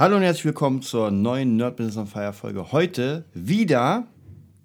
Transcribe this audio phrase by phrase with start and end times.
[0.00, 2.72] Hallo und herzlich willkommen zur neuen Nerd Business on Fire Folge.
[2.72, 4.06] Heute wieder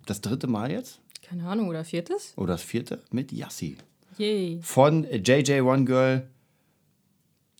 [0.05, 2.31] das dritte Mal jetzt Keine Ahnung, oder viertes?
[2.37, 3.75] oder das vierte mit Yassi
[4.17, 4.59] Yay.
[4.61, 6.25] von JJ One Girl.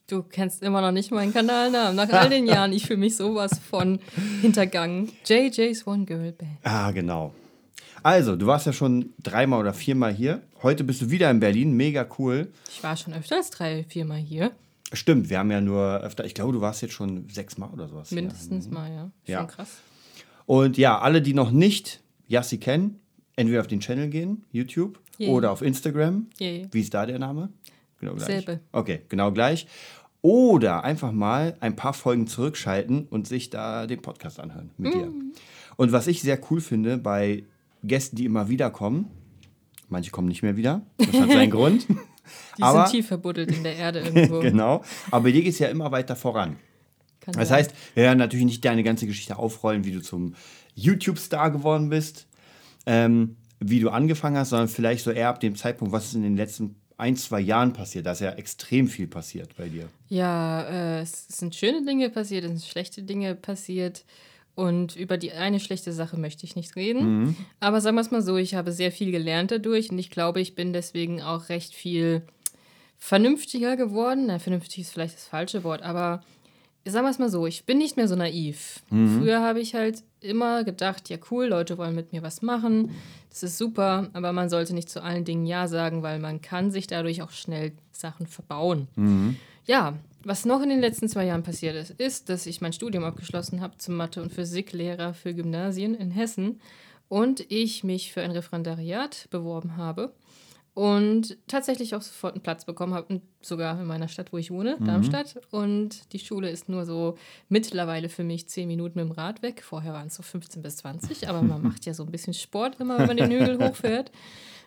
[0.07, 1.97] Du kennst immer noch nicht meinen Kanalnamen.
[1.97, 3.99] Nach all den Jahren, ich fühle mich sowas von
[4.41, 5.11] hintergangen.
[5.25, 6.51] JJ's One Girl Band.
[6.63, 7.33] Ah, genau.
[8.03, 10.43] Also, du warst ja schon dreimal oder viermal hier.
[10.63, 11.73] Heute bist du wieder in Berlin.
[11.73, 12.53] Mega cool.
[12.69, 14.51] Ich war schon öfter als drei, viermal hier.
[14.93, 18.11] Stimmt, wir haben ja nur öfter, ich glaube, du warst jetzt schon sechsmal oder sowas.
[18.11, 19.01] Mindestens mal, ja.
[19.01, 19.43] Schon Ja.
[19.45, 19.79] krass.
[20.45, 22.99] Und ja, alle, die noch nicht Yassi kennen,
[23.35, 25.29] entweder auf den Channel gehen, YouTube, Yay.
[25.29, 26.27] oder auf Instagram.
[26.39, 26.67] Yay.
[26.71, 27.49] Wie ist da der Name?
[27.99, 28.27] Genau gleich.
[28.27, 28.59] Selbe.
[28.71, 29.67] Okay, genau gleich.
[30.21, 35.05] Oder einfach mal ein paar Folgen zurückschalten und sich da den Podcast anhören mit dir.
[35.07, 35.33] Mm.
[35.77, 37.43] Und was ich sehr cool finde bei
[37.83, 39.07] Gästen, die immer wieder kommen,
[39.89, 41.85] manche kommen nicht mehr wieder, das hat seinen Grund.
[42.57, 44.39] Die Aber- sind tief verbuddelt in der Erde irgendwo.
[44.41, 44.83] genau.
[45.11, 46.57] Aber dir geht es ja immer weiter voran.
[47.21, 47.59] Kann Das sein.
[47.59, 50.35] heißt, wir werden natürlich nicht deine ganze Geschichte aufrollen, wie du zum
[50.75, 52.27] YouTube-Star geworden bist,
[52.85, 56.23] ähm, wie du angefangen hast, sondern vielleicht so eher ab dem Zeitpunkt, was ist in
[56.23, 58.05] den letzten ein, zwei Jahren passiert.
[58.05, 59.89] Da ist ja extrem viel passiert bei dir.
[60.07, 64.05] Ja, äh, es sind schöne Dinge passiert, es sind schlechte Dinge passiert.
[64.55, 67.35] Und über die eine schlechte Sache möchte ich nicht reden.
[67.59, 70.39] Aber sagen wir es mal so, ich habe sehr viel gelernt dadurch und ich glaube,
[70.39, 72.21] ich bin deswegen auch recht viel
[72.97, 74.27] vernünftiger geworden.
[74.27, 76.23] Na, vernünftig ist vielleicht das falsche Wort, aber
[76.85, 78.81] sagen wir es mal so, ich bin nicht mehr so naiv.
[78.89, 82.91] Früher habe ich halt immer gedacht, ja cool, Leute wollen mit mir was machen,
[83.29, 86.71] das ist super, aber man sollte nicht zu allen Dingen Ja sagen, weil man kann
[86.71, 88.87] sich dadurch auch schnell Sachen verbauen.
[89.65, 89.95] Ja,
[90.25, 93.61] was noch in den letzten zwei Jahren passiert ist, ist, dass ich mein Studium abgeschlossen
[93.61, 96.59] habe zum Mathe- und Physiklehrer für Gymnasien in Hessen
[97.07, 100.13] und ich mich für ein Referendariat beworben habe
[100.75, 104.77] und tatsächlich auch sofort einen Platz bekommen habe, sogar in meiner Stadt, wo ich wohne,
[104.81, 105.39] Darmstadt.
[105.49, 109.63] Und die Schule ist nur so mittlerweile für mich zehn Minuten mit dem Rad weg.
[109.63, 112.81] Vorher waren es so 15 bis 20, aber man macht ja so ein bisschen Sport
[112.81, 114.11] immer, wenn man den Hügel hochfährt.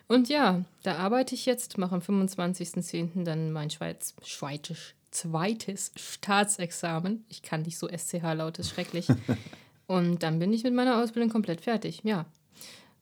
[0.07, 3.23] Und ja, da arbeite ich jetzt, mache am 25.10.
[3.23, 7.25] dann mein Schweiz, Schweitisch, zweites Staatsexamen.
[7.29, 9.07] Ich kann nicht so SCH laut, ist schrecklich.
[9.87, 12.25] Und dann bin ich mit meiner Ausbildung komplett fertig, ja.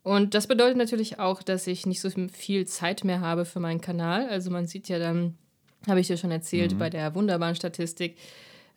[0.03, 3.81] Und das bedeutet natürlich auch, dass ich nicht so viel Zeit mehr habe für meinen
[3.81, 4.29] Kanal.
[4.29, 5.38] Also man sieht ja dann,
[5.85, 8.16] habe ich dir schon erzählt, bei der wunderbaren Statistik,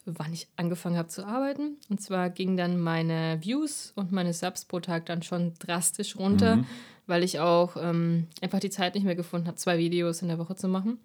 [0.04, 1.76] wann ich angefangen habe zu arbeiten.
[1.88, 6.64] Und zwar gingen dann meine Views und meine Subs pro Tag dann schon drastisch runter,
[7.06, 10.38] weil ich auch ähm, einfach die Zeit nicht mehr gefunden habe, zwei Videos in der
[10.38, 10.98] Woche zu machen.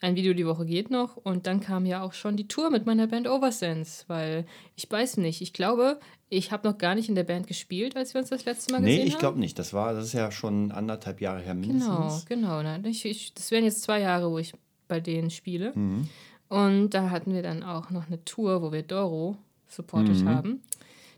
[0.00, 2.84] Ein Video die Woche geht noch und dann kam ja auch schon die Tour mit
[2.84, 4.44] meiner Band Oversense, weil
[4.76, 5.98] ich weiß nicht, ich glaube,
[6.28, 8.80] ich habe noch gar nicht in der Band gespielt, als wir uns das letzte Mal
[8.82, 9.08] gesehen Nee, haben.
[9.08, 9.58] ich glaube nicht.
[9.58, 12.26] Das war, das ist ja schon anderthalb Jahre her mindestens.
[12.26, 12.78] Genau, genau.
[12.78, 12.82] Ne?
[12.88, 14.52] Ich, ich, das wären jetzt zwei Jahre, wo ich
[14.86, 15.72] bei denen spiele.
[15.74, 16.08] Mhm.
[16.48, 19.36] Und da hatten wir dann auch noch eine Tour, wo wir Doro
[19.66, 20.28] supportet Mhm.
[20.28, 20.60] haben.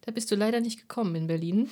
[0.06, 1.68] Da bist du leider nicht gekommen in Berlin.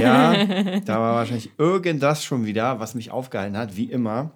[0.00, 0.44] Ja,
[0.84, 4.32] da war wahrscheinlich irgendwas schon wieder, was mich aufgehalten hat, wie immer.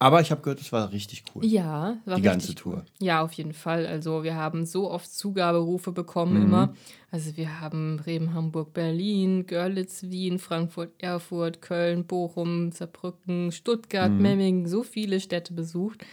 [0.00, 1.44] Aber ich habe gehört, es war richtig cool.
[1.44, 2.74] Ja, war Die ganze Tour.
[2.74, 2.84] Cool.
[3.00, 3.84] Ja, auf jeden Fall.
[3.86, 6.42] Also wir haben so oft Zugaberufe bekommen Mhm.
[6.42, 6.74] immer.
[7.10, 14.22] Also wir haben Bremen, Hamburg, Berlin, Görlitz, Wien, Frankfurt, Erfurt, Köln, Bochum, Saarbrücken, Stuttgart, Mhm.
[14.22, 16.04] Memmingen, so viele Städte besucht.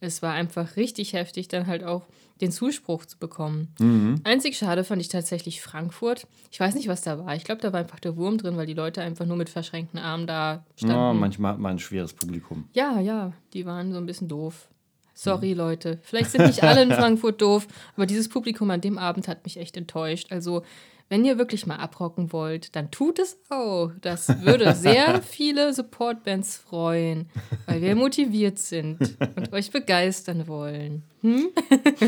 [0.00, 2.06] Es war einfach richtig heftig, dann halt auch
[2.40, 3.68] den Zuspruch zu bekommen.
[3.78, 4.20] Mhm.
[4.24, 6.26] Einzig schade fand ich tatsächlich Frankfurt.
[6.50, 7.34] Ich weiß nicht, was da war.
[7.36, 9.98] Ich glaube, da war einfach der Wurm drin, weil die Leute einfach nur mit verschränkten
[9.98, 10.96] Armen da standen.
[10.96, 12.68] Ja, manchmal hat man ein schweres Publikum.
[12.72, 14.68] Ja, ja, die waren so ein bisschen doof.
[15.16, 16.00] Sorry, Leute.
[16.02, 19.56] Vielleicht sind nicht alle in Frankfurt doof, aber dieses Publikum an dem Abend hat mich
[19.58, 20.32] echt enttäuscht.
[20.32, 20.64] Also,
[21.14, 23.92] wenn ihr wirklich mal abrocken wollt, dann tut es auch.
[24.00, 27.28] Das würde sehr viele Supportbands freuen,
[27.66, 28.98] weil wir motiviert sind
[29.36, 31.04] und euch begeistern wollen.
[31.20, 31.50] Hm?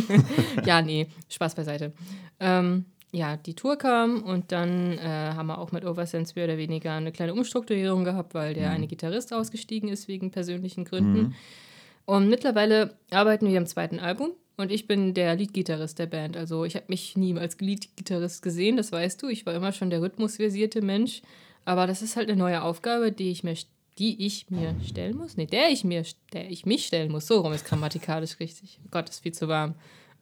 [0.64, 1.92] ja, nee, Spaß beiseite.
[2.40, 5.04] Ähm, ja, die Tour kam und dann äh,
[5.36, 8.88] haben wir auch mit Oversense mehr oder weniger eine kleine Umstrukturierung gehabt, weil der eine
[8.88, 11.36] Gitarrist ausgestiegen ist wegen persönlichen Gründen.
[12.06, 16.36] Und mittlerweile arbeiten wir am zweiten Album und ich bin der Leadgitarrist der Band.
[16.36, 19.28] Also ich habe mich nie als Leadgitarrist gesehen, das weißt du.
[19.28, 21.22] Ich war immer schon der rhythmusversierte Mensch.
[21.64, 23.54] Aber das ist halt eine neue Aufgabe, die ich mir,
[23.98, 25.36] die ich mir stellen muss.
[25.36, 27.26] Nee, der ich mir, der ich mich stellen muss.
[27.26, 28.78] So rum ist grammatikalisch richtig.
[28.84, 29.74] Oh Gott, ist viel zu warm.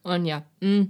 [0.03, 0.87] Und ja, mh,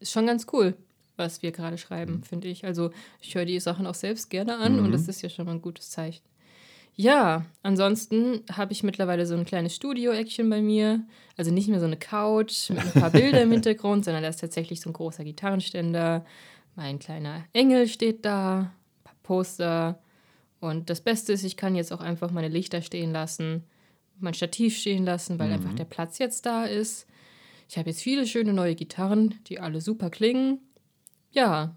[0.00, 0.76] ist schon ganz cool,
[1.16, 2.64] was wir gerade schreiben, finde ich.
[2.64, 2.90] Also
[3.20, 5.62] ich höre die Sachen auch selbst gerne an und das ist ja schon mal ein
[5.62, 6.22] gutes Zeichen.
[7.00, 11.06] Ja, ansonsten habe ich mittlerweile so ein kleines Studio-Action bei mir.
[11.36, 14.40] Also nicht mehr so eine Couch mit ein paar Bilder im Hintergrund, sondern da ist
[14.40, 16.26] tatsächlich so ein großer Gitarrenständer.
[16.74, 20.02] Mein kleiner Engel steht da, ein paar Poster.
[20.58, 23.62] Und das Beste ist, ich kann jetzt auch einfach meine Lichter stehen lassen,
[24.18, 27.06] mein Stativ stehen lassen, weil einfach der Platz jetzt da ist.
[27.68, 30.58] Ich habe jetzt viele schöne neue Gitarren, die alle super klingen.
[31.30, 31.76] Ja,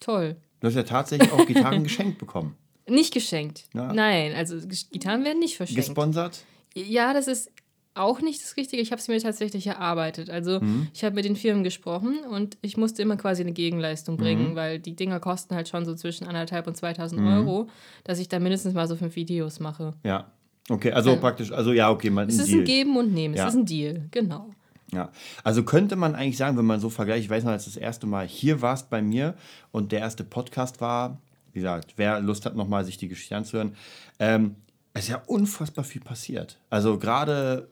[0.00, 0.36] toll.
[0.60, 2.58] Du hast ja tatsächlich auch Gitarren geschenkt bekommen.
[2.88, 3.64] Nicht geschenkt.
[3.74, 3.92] Ja.
[3.92, 4.56] Nein, also
[4.92, 5.84] Gitarren werden nicht verschenkt.
[5.86, 6.44] Gesponsert?
[6.74, 7.50] Ja, das ist
[7.94, 8.82] auch nicht das Richtige.
[8.82, 10.28] Ich habe es mir tatsächlich erarbeitet.
[10.28, 10.88] Also Mhm.
[10.92, 14.54] ich habe mit den Firmen gesprochen und ich musste immer quasi eine Gegenleistung bringen, Mhm.
[14.56, 17.68] weil die Dinger kosten halt schon so zwischen anderthalb und 2000 Euro,
[18.02, 19.94] dass ich da mindestens mal so fünf Videos mache.
[20.04, 20.30] Ja.
[20.68, 21.16] Okay, also Ja.
[21.16, 22.60] praktisch, also ja, okay, man Es ist Deal.
[22.60, 23.34] ein Geben und Nehmen.
[23.34, 23.46] Ja.
[23.46, 24.50] Es ist ein Deal, genau.
[24.92, 25.10] Ja,
[25.44, 28.06] also könnte man eigentlich sagen, wenn man so vergleicht, ich weiß noch, als das erste
[28.06, 29.34] Mal hier warst bei mir
[29.72, 31.18] und der erste Podcast war,
[31.54, 33.74] wie gesagt, wer Lust hat, nochmal sich die Geschichte anzuhören,
[34.18, 34.56] ähm,
[34.92, 36.58] es ist ja unfassbar viel passiert.
[36.70, 37.68] Also gerade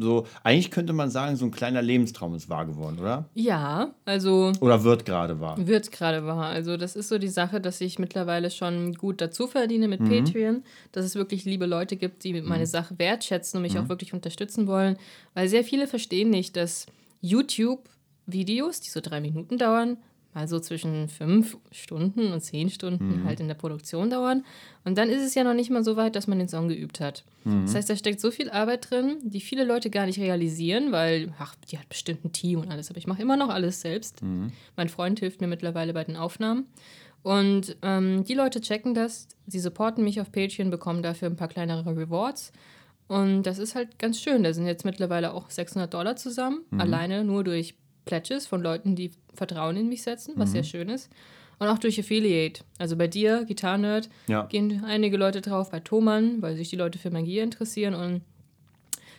[0.00, 3.26] so, eigentlich könnte man sagen, so ein kleiner Lebenstraum ist wahr geworden, oder?
[3.34, 5.56] Ja, also Oder wird gerade wahr.
[5.58, 6.46] Wird gerade wahr.
[6.46, 10.64] Also das ist so die Sache, dass ich mittlerweile schon gut dazu verdiene mit Patreon,
[10.92, 14.66] dass es wirklich liebe Leute gibt, die meine Sache wertschätzen und mich auch wirklich unterstützen
[14.66, 14.96] wollen,
[15.34, 16.86] weil sehr viele verstehen nicht, dass
[17.20, 19.98] YouTube-Videos, die so drei Minuten dauern,
[20.34, 24.44] mal so zwischen fünf Stunden und zehn Stunden halt in der Produktion dauern.
[24.84, 27.00] Und dann ist es ja noch nicht mal so weit, dass man den Song geübt
[27.00, 27.24] hat.
[27.64, 31.32] Das heißt, da steckt so viel Arbeit drin, die viele Leute gar nicht realisieren, weil,
[31.38, 34.20] ach, die hat bestimmt ein Team und alles, aber ich mache immer noch alles selbst.
[34.76, 36.66] Mein Freund hilft mir mittlerweile bei den Aufnahmen.
[37.22, 41.48] Und ähm, die Leute checken das, sie supporten mich auf Patreon, bekommen dafür ein paar
[41.48, 42.52] kleinere Rewards.
[43.08, 44.44] Und das ist halt ganz schön.
[44.44, 47.74] Da sind jetzt mittlerweile auch 600 Dollar zusammen, alleine nur durch
[48.10, 51.08] Pledges von Leuten, die Vertrauen in mich setzen, was sehr schön ist.
[51.60, 52.64] Und auch durch Affiliate.
[52.78, 54.46] Also bei dir, Gitarrenerd, Ja.
[54.46, 57.94] gehen einige Leute drauf, bei Thomann, weil sich die Leute für Magie interessieren.
[57.94, 58.22] Und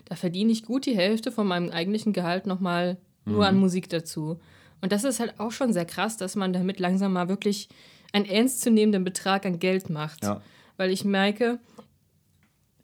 [0.05, 4.39] da verdiene ich gut die Hälfte von meinem eigentlichen Gehalt nochmal nur an Musik dazu.
[4.81, 7.69] Und das ist halt auch schon sehr krass, dass man damit langsam mal wirklich
[8.11, 10.23] einen ernstzunehmenden Betrag an Geld macht.
[10.25, 10.41] Ja.
[10.77, 11.59] Weil ich merke,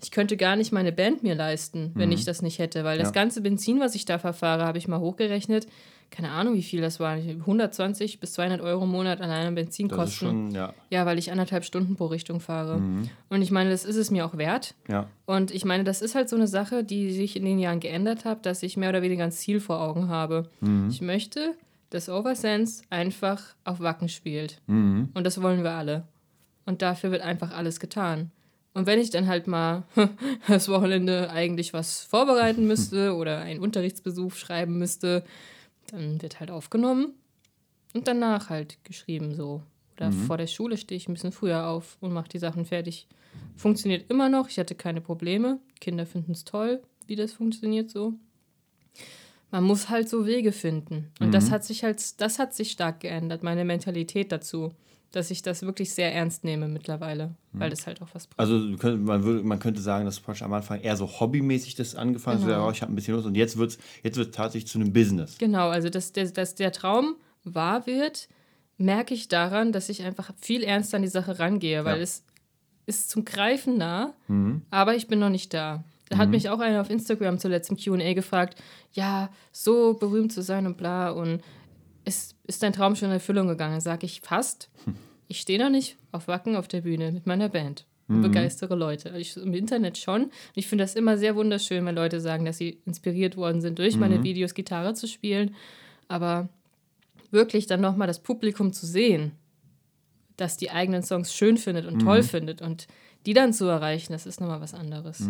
[0.03, 2.83] ich könnte gar nicht meine Band mir leisten, wenn ich das nicht hätte.
[2.83, 3.11] Weil das Ja.
[3.13, 5.65] ganze Benzin, was ich da verfahre, habe ich mal hochgerechnet.
[6.09, 7.15] Keine Ahnung, wie viel das war.
[7.15, 10.09] 120 bis 200 Euro im Monat an einem Das Benzinkosten.
[10.17, 10.73] schon, ja.
[10.89, 12.81] Ja, weil ich anderthalb Stunden pro Richtung fahre.
[13.29, 14.73] Und ich meine, das ist es mir auch wert.
[14.87, 15.07] Ja.
[15.25, 18.25] Und ich meine, das ist halt so eine Sache, die sich in den Jahren geändert
[18.25, 20.49] hat, dass ich mehr oder weniger ein Ziel vor Augen habe.
[20.89, 21.55] Ich möchte,
[21.89, 24.61] dass Oversense einfach auf Wacken spielt.
[24.67, 25.09] Mhm.
[25.13, 26.03] Und das wollen wir alle.
[26.65, 28.31] Und dafür wird einfach alles getan.
[28.73, 29.83] Und wenn ich dann halt mal
[30.47, 35.23] das Wochenende eigentlich was vorbereiten müsste oder einen Unterrichtsbesuch schreiben müsste,
[35.87, 37.13] dann wird halt aufgenommen
[37.93, 39.63] und danach halt geschrieben so.
[39.95, 43.07] Oder vor der Schule stehe ich ein bisschen früher auf und mache die Sachen fertig.
[43.55, 45.59] Funktioniert immer noch, ich hatte keine Probleme.
[45.81, 48.13] Kinder finden es toll, wie das funktioniert so.
[49.49, 51.11] Man muss halt so Wege finden.
[51.19, 54.73] Und das hat sich halt, das hat sich stark geändert, meine Mentalität dazu,
[55.11, 58.39] dass ich das wirklich sehr ernst nehme mittlerweile, weil das halt auch was bringt.
[58.39, 58.55] Also
[58.97, 62.47] man, würde, man könnte sagen, dass praktisch am Anfang eher so hobbymäßig das angefangen Genau.
[62.53, 62.59] hat.
[62.59, 64.79] So, ja, ich habe ein bisschen Lust und jetzt wird es jetzt wird's tatsächlich zu
[64.79, 65.37] einem Business.
[65.37, 68.27] Genau, also dass der, dass der Traum wahr wird,
[68.77, 72.03] merke ich daran, dass ich einfach viel ernster an die Sache rangehe, weil Ja.
[72.03, 72.23] es
[72.85, 74.13] ist zum Greifen nah,
[74.69, 75.83] aber ich bin noch nicht da.
[76.09, 78.61] Da hat mich auch einer auf Instagram zuletzt im QA gefragt,
[78.93, 81.41] ja, so berühmt zu sein und bla und
[82.07, 83.81] ist, ist dein Traum schon in Erfüllung gegangen?
[83.81, 84.69] Sag ich fast.
[85.27, 89.09] Ich stehe noch nicht auf Wacken auf der Bühne mit meiner Band und begeistere Leute.
[89.17, 90.23] Ich, Im Internet schon.
[90.23, 93.77] Und ich finde das immer sehr wunderschön, wenn Leute sagen, dass sie inspiriert worden sind,
[93.79, 95.53] durch meine Videos Gitarre zu spielen.
[96.07, 96.47] Aber
[97.29, 99.33] wirklich dann nochmal das Publikum zu sehen,
[100.37, 102.87] das die eigenen Songs schön findet und toll findet und
[103.25, 105.29] die dann zu erreichen, das ist nochmal was anderes.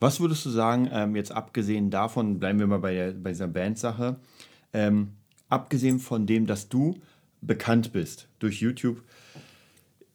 [0.00, 3.46] Was würdest du sagen, ähm, jetzt abgesehen davon, bleiben wir mal bei, der, bei dieser
[3.46, 4.16] Bandsache,
[4.72, 5.12] ähm,
[5.48, 6.96] abgesehen von dem, dass du
[7.42, 9.02] bekannt bist durch YouTube,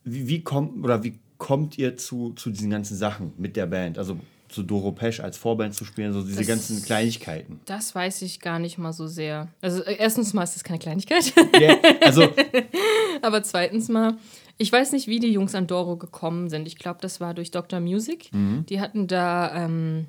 [0.03, 3.97] wie, wie kommt oder wie kommt ihr zu, zu diesen ganzen Sachen mit der Band?
[3.97, 4.19] Also
[4.49, 7.61] zu Doro Pesch als Vorband zu spielen, so diese Das- ganzen Kleinigkeiten.
[7.65, 9.47] Das weiß ich gar nicht mal so sehr.
[9.61, 11.33] Also äh, erstens mal ist das keine Kleinigkeit.
[11.59, 12.27] Ja, also,
[13.21, 14.17] Aber zweitens mal,
[14.57, 16.67] ich weiß nicht, wie die Jungs an Doro gekommen sind.
[16.67, 17.79] Ich glaube, das war durch Dr.
[17.79, 18.29] Music.
[18.33, 20.07] Die hatten da ähm,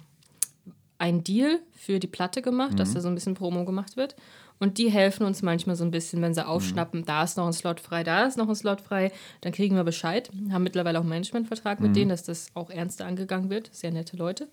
[0.98, 4.16] einen Deal für die Platte gemacht, dass da so ein bisschen Promo gemacht wird.
[4.62, 7.52] Und die helfen uns manchmal so ein bisschen, wenn sie aufschnappen, da ist noch ein
[7.52, 10.30] Slot frei, da ist noch ein Slot frei, dann kriegen wir Bescheid.
[10.52, 13.70] Haben mittlerweile auch einen Managementvertrag mit denen, dass das auch ernster angegangen wird.
[13.72, 14.46] Sehr nette Leute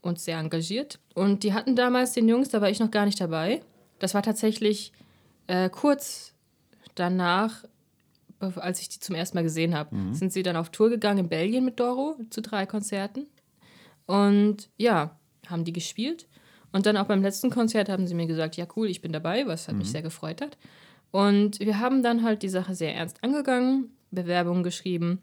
[0.00, 0.98] und sehr engagiert.
[1.14, 3.60] Und die hatten damals den Jungs, da war ich noch gar nicht dabei.
[4.00, 4.92] Das war tatsächlich
[5.46, 6.34] äh, kurz
[6.96, 7.62] danach,
[8.40, 11.28] als ich die zum ersten Mal gesehen habe, sind sie dann auf Tour gegangen in
[11.28, 13.28] Belgien mit Doro zu drei Konzerten.
[14.04, 15.16] Und ja,
[15.46, 16.26] haben die gespielt.
[16.72, 19.46] Und dann auch beim letzten Konzert haben sie mir gesagt, ja cool, ich bin dabei,
[19.46, 20.58] was hat mich sehr gefreut hat.
[21.10, 25.20] Und wir haben dann halt die Sache sehr ernst angegangen, Bewerbungen geschrieben.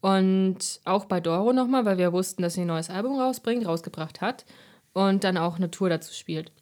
[0.00, 4.20] Und auch bei Doro nochmal, weil wir wussten, dass sie ein neues Album rausbringt, rausgebracht
[4.20, 4.44] hat.
[4.92, 6.52] Und dann auch eine Tour dazu spielt.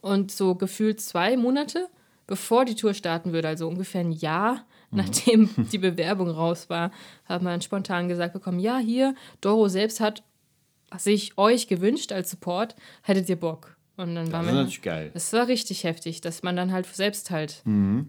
[0.00, 1.88] Und so gefühlt zwei Monate,
[2.26, 6.92] bevor die Tour starten würde, also ungefähr ein Jahr, nachdem die Bewerbung raus war,
[7.24, 10.22] hat man spontan gesagt bekommen, ja, hier, Doro selbst hat
[10.96, 13.76] sich euch gewünscht als Support, hättet ihr Bock.
[13.96, 15.10] Und dann war Das man, natürlich geil.
[15.12, 17.62] es war richtig heftig, dass man dann halt selbst halt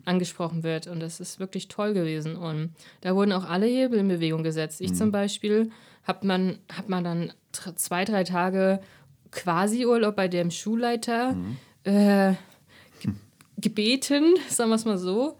[0.06, 0.86] angesprochen wird.
[0.86, 2.36] Und das ist wirklich toll gewesen.
[2.36, 4.82] Und da wurden auch alle Hebel in Bewegung gesetzt.
[4.82, 5.72] Ich zum Beispiel
[6.04, 7.34] hat man, hat man dann
[7.76, 8.82] zwei, drei Tage
[9.32, 11.36] quasi Urlaub bei dem Schulleiter
[11.84, 12.34] äh,
[13.02, 13.12] ge
[13.58, 15.38] gebeten, sagen wir es mal so.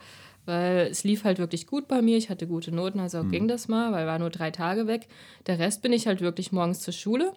[0.50, 2.18] Weil es lief halt wirklich gut bei mir.
[2.18, 5.08] Ich hatte gute Noten, also ging das mal, weil war nur drei Tage weg.
[5.46, 7.34] Der Rest bin ich halt wirklich morgens zur Schule,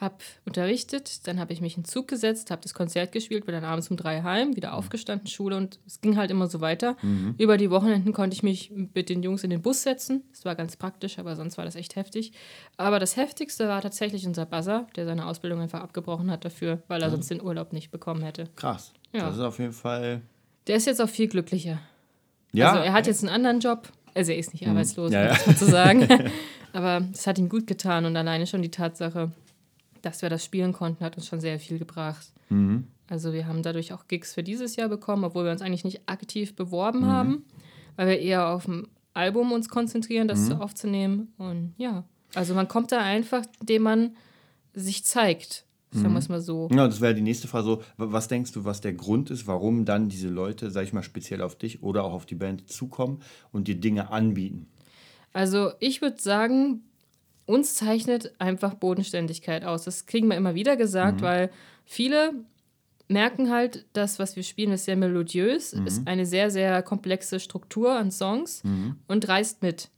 [0.00, 3.54] hab unterrichtet, dann habe ich mich in den Zug gesetzt, habe das Konzert gespielt, bin
[3.54, 6.96] dann abends um drei heim, wieder aufgestanden, Schule und es ging halt immer so weiter.
[7.36, 10.22] Über die Wochenenden konnte ich mich mit den Jungs in den Bus setzen.
[10.30, 12.32] Das war ganz praktisch, aber sonst war das echt heftig.
[12.78, 17.02] Aber das Heftigste war tatsächlich unser Buzzer, der seine Ausbildung einfach abgebrochen hat dafür, weil
[17.02, 18.44] er sonst den Urlaub nicht bekommen hätte.
[18.56, 18.94] Krass.
[19.12, 19.26] Ja.
[19.26, 20.22] Das ist auf jeden Fall.
[20.66, 21.78] Der ist jetzt auch viel glücklicher.
[22.52, 23.88] Ja, Also er hat jetzt einen anderen Job.
[24.14, 25.28] Also er ist nicht arbeitslos, Ja, ja.
[25.28, 26.08] das mal zu sagen.
[26.72, 29.30] Aber es hat ihm gut getan und alleine schon die Tatsache,
[30.02, 32.26] dass wir das spielen konnten, hat uns schon sehr viel gebracht.
[32.48, 32.86] Mhm.
[33.08, 36.02] Also wir haben dadurch auch Gigs für dieses Jahr bekommen, obwohl wir uns eigentlich nicht
[36.06, 37.06] aktiv beworben Mhm.
[37.06, 37.44] haben,
[37.96, 40.60] weil wir eher auf dem Album uns konzentrieren, das Mhm.
[40.60, 41.32] aufzunehmen.
[41.38, 44.16] Und ja, also man kommt da einfach, indem man
[44.74, 46.68] sich zeigt, sagen wir es mal so.
[46.72, 47.64] Ja, das wäre die nächste Frage.
[47.64, 50.92] So, wa- was denkst du, was der Grund ist, warum dann diese Leute, sag ich
[50.92, 53.20] mal, speziell auf dich oder auch auf die Band zukommen
[53.52, 54.66] und dir Dinge anbieten?
[55.32, 56.82] Also ich würde sagen,
[57.46, 59.84] uns zeichnet einfach Bodenständigkeit aus.
[59.84, 61.50] Das kriegen wir immer wieder gesagt, weil
[61.84, 62.32] viele
[63.08, 67.92] merken halt, das, was wir spielen, ist sehr melodiös, ist eine sehr, sehr komplexe Struktur
[67.98, 68.62] an Songs
[69.06, 69.88] und reißt mit.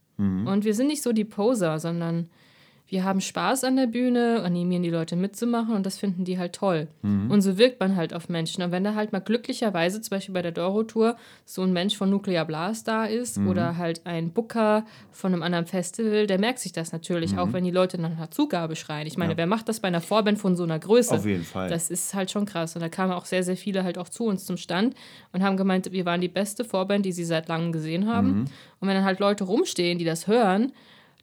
[0.46, 2.28] Und wir sind nicht so die Poser, sondern
[2.90, 6.52] wir haben Spaß an der Bühne, animieren die Leute mitzumachen und das finden die halt
[6.54, 6.88] toll.
[7.02, 8.64] Und so wirkt man halt auf Menschen.
[8.64, 12.10] Und wenn da halt mal glücklicherweise, zum Beispiel bei der Doro-Tour, so ein Mensch von
[12.10, 16.72] Nuclear Blast da ist oder halt ein Booker von einem anderen Festival, der merkt sich
[16.72, 19.06] das natürlich, auch wenn die Leute nach einer Zugabe schreien.
[19.06, 19.36] Ich meine, Ja.
[19.38, 21.14] wer macht das bei einer Vorband von so einer Größe?
[21.14, 21.68] Auf jeden Fall.
[21.68, 22.74] Das ist halt schon krass.
[22.74, 24.96] Und da kamen auch sehr, sehr viele halt auch zu uns zum Stand
[25.32, 28.46] und haben gemeint, wir waren die beste Vorband, die sie seit langem gesehen haben.
[28.80, 30.72] Und wenn dann halt Leute rumstehen, die das hören,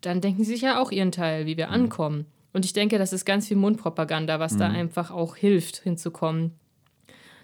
[0.01, 2.25] dann denken sie sich ja auch ihren Teil, wie wir ankommen.
[2.53, 6.53] Und ich denke, das ist ganz viel Mundpropaganda, was da einfach auch hilft, hinzukommen.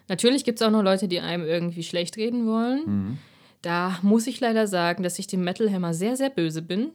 [0.08, 3.20] Natürlich gibt es auch noch Leute, die einem irgendwie schlecht reden wollen.
[3.62, 6.92] Da muss ich leider sagen, dass ich dem Metal Hammer sehr, sehr böse bin.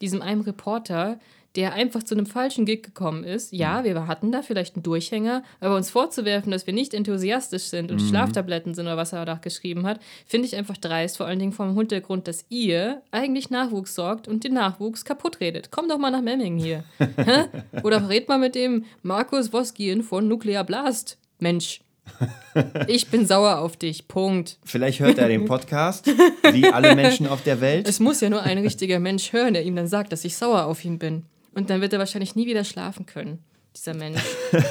[0.00, 1.18] Diesem einem Reporter,
[1.56, 3.52] der einfach zu einem falschen Gig gekommen ist.
[3.52, 7.90] Ja, wir hatten da vielleicht einen Durchhänger, aber uns vorzuwerfen, dass wir nicht enthusiastisch sind
[7.90, 11.38] und Schlaftabletten sind oder was er da geschrieben hat, finde ich einfach dreist, vor allen
[11.38, 15.70] Dingen vom Hintergrund, dass ihr eigentlich Nachwuchs sorgt und den Nachwuchs kaputt redet.
[15.70, 16.84] Komm doch mal nach Memmingen hier.
[17.82, 21.18] Oder red mal mit dem Markus Woskien von Nuclear Blast.
[21.38, 21.80] Mensch.
[22.88, 24.08] Ich bin sauer auf dich.
[24.08, 24.58] Punkt.
[24.64, 26.06] Vielleicht hört er den Podcast,
[26.52, 27.88] wie alle Menschen auf der Welt.
[27.88, 30.66] Es muss ja nur ein richtiger Mensch hören, der ihm dann sagt, dass ich sauer
[30.66, 31.24] auf ihn bin.
[31.54, 33.38] Und dann wird er wahrscheinlich nie wieder schlafen können,
[33.74, 34.22] dieser Mensch.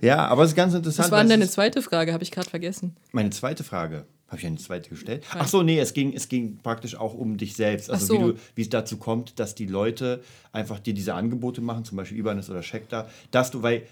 [0.00, 1.06] Ja, aber es ist ganz interessant.
[1.06, 2.12] Was war denn deine zweite Frage?
[2.12, 2.96] Habe ich gerade vergessen.
[3.12, 4.06] Meine zweite Frage.
[4.28, 5.24] Habe ich eine zweite gestellt?
[5.34, 7.90] Ach so, nee, es ging, es ging praktisch auch um dich selbst.
[7.90, 8.14] Also so.
[8.14, 11.96] wie, du, wie es dazu kommt, dass die Leute einfach dir diese Angebote machen, zum
[11.96, 13.82] Beispiel Ibanez oder Schecter, dass du, weil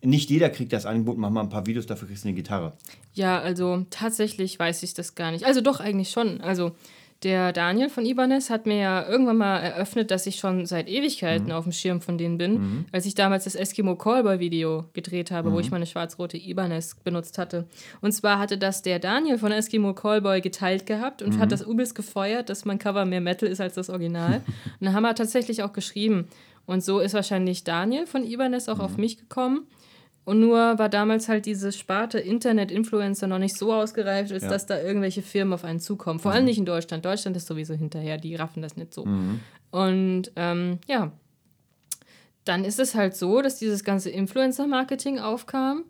[0.00, 2.72] nicht jeder kriegt das Angebot, mach mal ein paar Videos, dafür kriegst du eine Gitarre.
[3.12, 5.44] Ja, also tatsächlich weiß ich das gar nicht.
[5.44, 6.40] Also doch, eigentlich schon.
[6.40, 6.74] Also
[7.22, 11.52] der Daniel von Ibanez hat mir ja irgendwann mal eröffnet, dass ich schon seit Ewigkeiten
[11.52, 15.52] auf dem Schirm von denen bin, als ich damals das Eskimo Callboy Video gedreht habe,
[15.52, 17.66] wo ich meine schwarz-rote Ibanez benutzt hatte.
[18.00, 21.94] Und zwar hatte das der Daniel von Eskimo Callboy geteilt gehabt und hat das übelst
[21.94, 24.42] gefeuert, dass mein Cover mehr Metal ist als das Original.
[24.80, 26.28] und dann haben wir tatsächlich auch geschrieben.
[26.66, 29.66] Und so ist wahrscheinlich Daniel von Ibanez auch auf mich gekommen.
[30.24, 34.50] Und nur war damals halt diese Sparte Internet-Influencer noch nicht so ausgereift, als Ja.
[34.50, 36.20] dass da irgendwelche Firmen auf einen zukommen.
[36.20, 37.04] Vor allem nicht in Deutschland.
[37.04, 39.04] Deutschland ist sowieso hinterher, die raffen das nicht so.
[39.72, 41.10] Und ähm, ja,
[42.44, 45.84] dann ist es halt so, dass dieses ganze Influencer-Marketing aufkam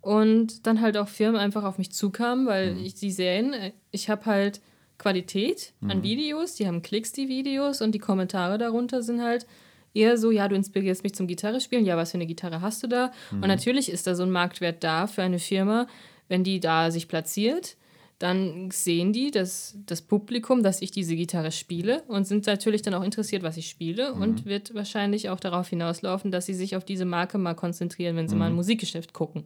[0.00, 4.08] und dann halt auch Firmen einfach auf mich zukamen, weil ich sie sehen, äh, ich
[4.08, 4.60] habe halt
[4.98, 9.46] Qualität an Videos, die haben Klicks, die Videos und die Kommentare darunter sind halt
[9.96, 12.82] eher so, ja, du inspirierst mich zum Gitarre spielen, ja, was für eine Gitarre hast
[12.82, 13.12] du da?
[13.32, 15.86] Und natürlich ist da so ein Marktwert da für eine Firma,
[16.28, 17.76] wenn die da sich platziert,
[18.18, 22.94] dann sehen die das, das Publikum, dass ich diese Gitarre spiele und sind natürlich dann
[22.94, 26.84] auch interessiert, was ich spiele und wird wahrscheinlich auch darauf hinauslaufen, dass sie sich auf
[26.84, 29.44] diese Marke mal konzentrieren, wenn sie mal ein Musikgeschäft gucken.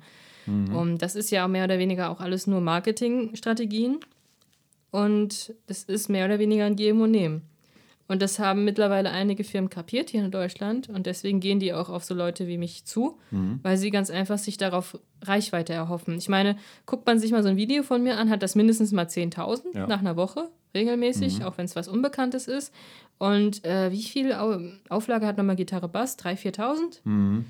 [0.72, 3.98] Und das ist ja mehr oder weniger auch alles nur Marketingstrategien.
[4.90, 7.42] Und es ist mehr oder weniger ein Geben und Nehmen.
[8.10, 10.88] Und das haben mittlerweile einige Firmen kapiert hier in Deutschland.
[10.88, 13.60] Und deswegen gehen die auch auf so Leute wie mich zu, mhm.
[13.62, 16.18] weil sie ganz einfach sich darauf Reichweite erhoffen.
[16.18, 18.90] Ich meine, guckt man sich mal so ein Video von mir an, hat das mindestens
[18.90, 19.86] mal 10.000 ja.
[19.86, 21.44] nach einer Woche, regelmäßig, mhm.
[21.44, 22.74] auch wenn es was Unbekanntes ist.
[23.18, 24.32] Und äh, wie viel
[24.88, 26.18] Auflage hat nochmal Gitarre Bass?
[26.18, 27.00] 3.000, 4.000?
[27.04, 27.44] Mhm.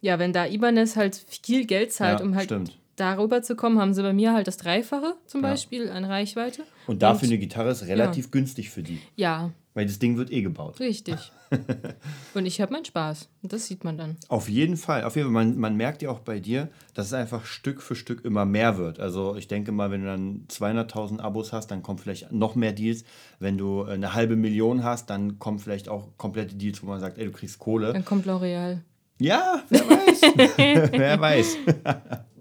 [0.00, 3.78] Ja, wenn da Ibanez halt viel Geld zahlt, ja, um halt stimmt darüber zu kommen,
[3.78, 5.50] haben sie bei mir halt das Dreifache zum ja.
[5.50, 6.62] Beispiel an Reichweite.
[6.86, 8.30] Und dafür und, eine Gitarre ist relativ ja.
[8.30, 9.00] günstig für die.
[9.16, 9.50] Ja.
[9.74, 10.78] Weil das Ding wird eh gebaut.
[10.80, 11.32] Richtig.
[12.34, 13.28] und ich habe meinen Spaß.
[13.42, 14.16] Und das sieht man dann.
[14.28, 15.04] Auf jeden Fall.
[15.04, 15.32] Auf jeden Fall.
[15.32, 18.76] Man, man merkt ja auch bei dir, dass es einfach Stück für Stück immer mehr
[18.76, 19.00] wird.
[19.00, 22.72] Also ich denke mal, wenn du dann 200.000 Abos hast, dann kommen vielleicht noch mehr
[22.72, 23.04] Deals.
[23.40, 27.18] Wenn du eine halbe Million hast, dann kommen vielleicht auch komplette Deals, wo man sagt,
[27.18, 27.92] ey, du kriegst Kohle.
[27.92, 28.80] Dann kommt L'Oreal.
[29.18, 30.20] Ja, wer weiß.
[30.92, 31.56] wer weiß.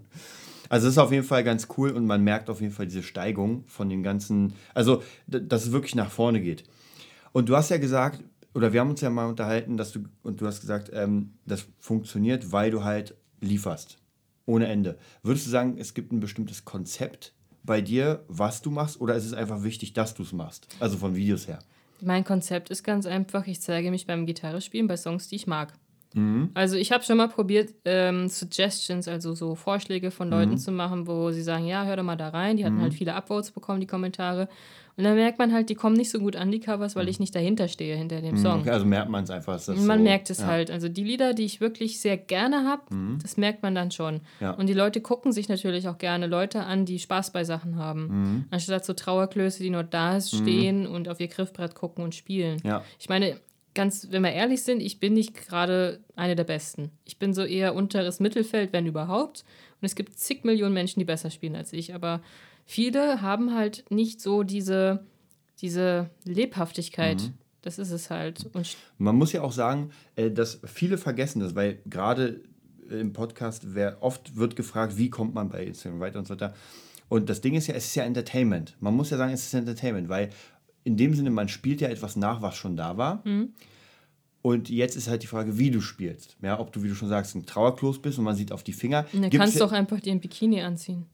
[0.71, 3.03] Also es ist auf jeden Fall ganz cool und man merkt auf jeden Fall diese
[3.03, 6.63] Steigung von den ganzen, also dass es wirklich nach vorne geht.
[7.33, 8.23] Und du hast ja gesagt,
[8.53, 11.67] oder wir haben uns ja mal unterhalten, dass du, und du hast gesagt, ähm, das
[11.77, 13.97] funktioniert, weil du halt lieferst.
[14.45, 14.97] Ohne Ende.
[15.23, 19.25] Würdest du sagen, es gibt ein bestimmtes Konzept bei dir, was du machst, oder ist
[19.25, 20.69] es einfach wichtig, dass du es machst?
[20.79, 21.59] Also von Videos her.
[21.99, 25.47] Mein Konzept ist ganz einfach, ich zeige mich beim Gitarre spielen bei Songs, die ich
[25.47, 25.73] mag.
[26.13, 26.51] Mhm.
[26.53, 30.57] Also ich habe schon mal probiert, ähm, Suggestions, also so Vorschläge von Leuten mhm.
[30.57, 32.57] zu machen, wo sie sagen, ja, hör doch mal da rein.
[32.57, 32.81] Die hatten mhm.
[32.81, 34.47] halt viele Upvotes bekommen, die Kommentare.
[34.97, 37.09] Und dann merkt man halt, die kommen nicht so gut an die Covers, weil mhm.
[37.09, 38.39] ich nicht dahinter stehe, hinter dem mhm.
[38.39, 38.59] Song.
[38.61, 39.53] Okay, also merkt man es einfach.
[39.67, 40.47] man so, merkt es ja.
[40.47, 40.69] halt.
[40.69, 43.19] Also die Lieder, die ich wirklich sehr gerne habe, mhm.
[43.21, 44.21] das merkt man dann schon.
[44.39, 44.51] Ja.
[44.51, 48.47] Und die Leute gucken sich natürlich auch gerne Leute an, die Spaß bei Sachen haben.
[48.51, 52.61] Anstatt so Trauerklöße, die nur da stehen und auf ihr Griffbrett gucken und spielen.
[52.63, 52.83] Ja.
[52.99, 53.37] Ich meine,
[53.73, 56.91] ganz, wenn wir ehrlich sind, ich bin nicht gerade eine der Besten.
[57.05, 59.43] Ich bin so eher unteres Mittelfeld, wenn überhaupt.
[59.81, 61.93] Und es gibt zig Millionen Menschen, die besser spielen als ich.
[61.93, 62.21] Aber
[62.65, 65.05] viele haben halt nicht so diese,
[65.61, 67.21] diese Lebhaftigkeit.
[67.21, 67.33] Mhm.
[67.61, 68.49] Das ist es halt.
[68.53, 72.41] Und Man muss ja auch sagen, äh, dass viele vergessen das, weil gerade
[72.89, 76.53] im Podcast wer, oft wird gefragt, wie kommt man bei Instagram weiter und so weiter.
[77.07, 78.75] Und das Ding ist ja, es ist ja Entertainment.
[78.79, 80.29] Man muss ja sagen, es ist Entertainment, weil
[80.83, 83.21] in dem Sinne, man spielt ja etwas nach, was schon da war.
[83.25, 83.53] Mhm.
[84.41, 86.35] Und jetzt ist halt die Frage, wie du spielst.
[86.41, 88.73] Ja, ob du, wie du schon sagst, ein Trauerklos bist und man sieht auf die
[88.73, 89.05] Finger.
[89.13, 91.05] Dann kannst du doch einfach dir ein Bikini anziehen.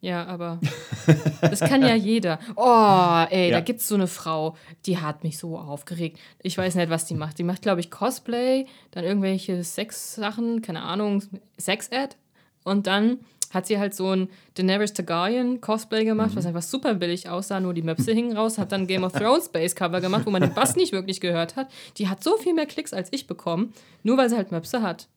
[0.00, 0.58] Ja, aber
[1.42, 2.38] das kann ja jeder.
[2.56, 3.58] Oh, ey, ja.
[3.58, 6.18] da gibt es so eine Frau, die hat mich so aufgeregt.
[6.42, 7.38] Ich weiß nicht, was die macht.
[7.38, 11.22] Die macht, glaube ich, Cosplay, dann irgendwelche Sex-Sachen, keine Ahnung,
[11.58, 12.16] Sex-Ad.
[12.64, 13.18] Und dann
[13.50, 16.36] hat sie halt so ein Daenerys Targaryen Cosplay gemacht, mhm.
[16.36, 19.48] was einfach super billig aussah, nur die Möpse hingen raus, hat dann Game of Thrones
[19.48, 21.68] Base Cover gemacht, wo man den Bass nicht wirklich gehört hat.
[21.98, 25.08] Die hat so viel mehr Klicks als ich bekommen, nur weil sie halt Möpse hat.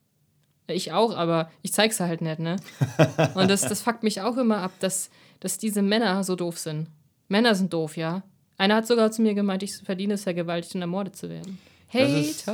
[0.68, 2.56] Ich auch, aber ich zeig's halt nicht, ne?
[3.36, 6.88] Und das, das fuckt mich auch immer ab, dass, dass diese Männer so doof sind.
[7.28, 8.24] Männer sind doof, ja.
[8.58, 11.58] Einer hat sogar zu mir gemeint, ich verdiene es, vergewaltigt und ermordet zu werden.
[11.94, 12.08] Hater.
[12.08, 12.52] Das ist,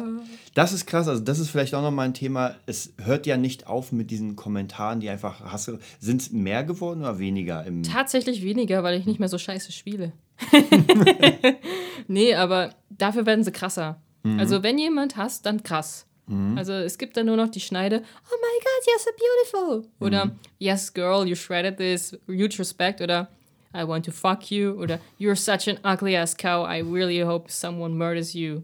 [0.53, 1.07] das ist krass.
[1.07, 2.55] Also, das ist vielleicht auch nochmal ein Thema.
[2.65, 5.71] Es hört ja nicht auf mit diesen Kommentaren, die einfach hast.
[5.99, 7.65] Sind es mehr geworden oder weniger?
[7.83, 10.11] Tatsächlich weniger, weil ich nicht mehr so scheiße spiele.
[12.07, 14.01] nee, aber dafür werden sie krasser.
[14.23, 14.39] Mhm.
[14.39, 16.05] Also, wenn jemand hasst, dann krass.
[16.27, 16.57] Mhm.
[16.57, 19.91] Also, es gibt dann nur noch die Schneide: Oh my God, you're so beautiful.
[19.99, 20.31] Oder mhm.
[20.59, 22.17] Yes, girl, you shredded this.
[22.27, 23.01] Huge respect.
[23.01, 23.29] Oder
[23.73, 24.71] I want to fuck you.
[24.71, 26.65] Oder You're such an ugly ass cow.
[26.65, 28.63] I really hope someone murders you.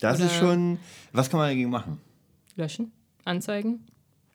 [0.00, 0.78] Das Oder ist schon.
[1.12, 2.00] Was kann man dagegen machen?
[2.56, 2.92] Löschen,
[3.24, 3.86] anzeigen.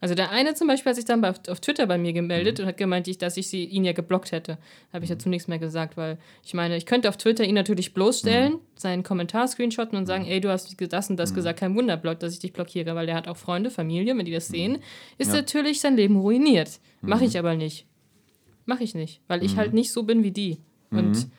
[0.02, 2.64] Also der eine zum Beispiel hat sich dann auf, auf Twitter bei mir gemeldet mhm.
[2.64, 4.58] und hat gemeint, dass ich sie, ihn ja geblockt hätte.
[4.94, 5.16] Habe ich mhm.
[5.16, 8.60] dazu nichts mehr gesagt, weil ich meine, ich könnte auf Twitter ihn natürlich bloßstellen, mhm.
[8.76, 10.32] seinen Kommentar screenshotten und sagen, mhm.
[10.32, 11.36] ey, du hast das und das mhm.
[11.36, 14.32] gesagt, kein Wunder, dass ich dich blockiere, weil der hat auch Freunde, Familie, wenn die
[14.32, 14.54] das mhm.
[14.54, 14.78] sehen,
[15.18, 15.36] ist ja.
[15.36, 16.80] natürlich sein Leben ruiniert.
[17.02, 17.86] Mache ich aber nicht.
[18.66, 20.60] Mache ich nicht, weil ich halt nicht so bin wie die.
[20.92, 21.30] Und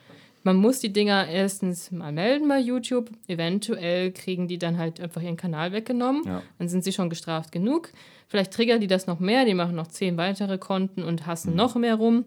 [0.42, 3.10] man muss die Dinger erstens mal melden bei YouTube.
[3.26, 6.22] Eventuell kriegen die dann halt einfach ihren Kanal weggenommen.
[6.24, 6.42] Ja.
[6.58, 7.92] Dann sind sie schon gestraft genug.
[8.28, 9.44] Vielleicht triggern die das noch mehr.
[9.44, 11.56] Die machen noch zehn weitere Konten und hassen mhm.
[11.56, 12.24] noch mehr rum.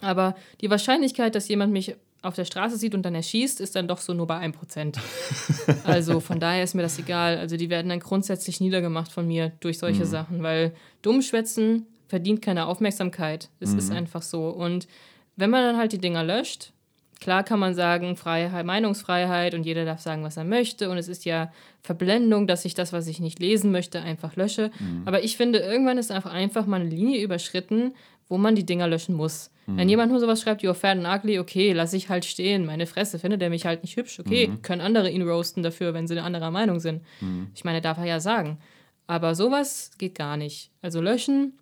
[0.00, 3.88] Aber die Wahrscheinlichkeit, dass jemand mich auf der Straße sieht und dann erschießt, ist dann
[3.88, 4.98] doch so nur bei 1%.
[5.84, 7.38] also von daher ist mir das egal.
[7.38, 10.08] Also die werden dann grundsätzlich niedergemacht von mir durch solche mhm.
[10.08, 13.48] Sachen, weil Dummschwätzen verdient keine Aufmerksamkeit.
[13.60, 13.78] Es mhm.
[13.78, 14.48] ist einfach so.
[14.48, 14.88] Und
[15.36, 16.72] wenn man dann halt die Dinger löscht,
[17.20, 20.90] Klar kann man sagen, Freiheit, Meinungsfreiheit und jeder darf sagen, was er möchte.
[20.90, 21.50] Und es ist ja
[21.82, 24.70] Verblendung, dass ich das, was ich nicht lesen möchte, einfach lösche.
[24.78, 25.02] Mhm.
[25.06, 27.94] Aber ich finde, irgendwann ist einfach einfach mal eine Linie überschritten,
[28.28, 29.50] wo man die Dinger löschen muss.
[29.66, 29.76] Mhm.
[29.78, 32.66] Wenn jemand nur sowas schreibt, you're fat and ugly, okay, lass ich halt stehen.
[32.66, 34.62] Meine Fresse, findet er mich halt nicht hübsch, okay, mhm.
[34.62, 37.02] können andere ihn roasten dafür, wenn sie eine andere Meinung sind.
[37.20, 37.48] Mhm.
[37.54, 38.58] Ich meine, darf er ja sagen.
[39.06, 40.70] Aber sowas geht gar nicht.
[40.82, 41.54] Also löschen,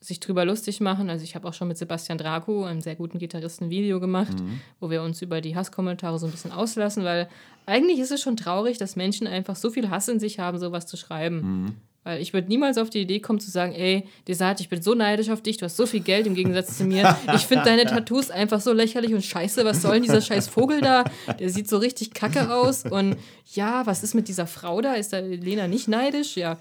[0.00, 1.10] sich drüber lustig machen.
[1.10, 4.40] Also ich habe auch schon mit Sebastian Draco, einem sehr guten Gitarristen, ein Video gemacht,
[4.40, 4.60] mhm.
[4.80, 7.28] wo wir uns über die Hasskommentare so ein bisschen auslassen, weil
[7.66, 10.86] eigentlich ist es schon traurig, dass Menschen einfach so viel Hass in sich haben, sowas
[10.86, 11.36] zu schreiben.
[11.36, 11.74] Mhm.
[12.02, 14.94] Weil ich würde niemals auf die Idee kommen zu sagen, ey, Desart, ich bin so
[14.94, 17.14] neidisch auf dich, du hast so viel Geld im Gegensatz zu mir.
[17.34, 19.66] Ich finde deine Tattoos einfach so lächerlich und scheiße.
[19.66, 21.04] Was soll denn dieser scheiß Vogel da?
[21.38, 22.84] Der sieht so richtig kacke aus.
[22.84, 23.16] Und
[23.52, 24.94] ja, was ist mit dieser Frau da?
[24.94, 26.36] Ist da Lena nicht neidisch?
[26.36, 26.58] Ja,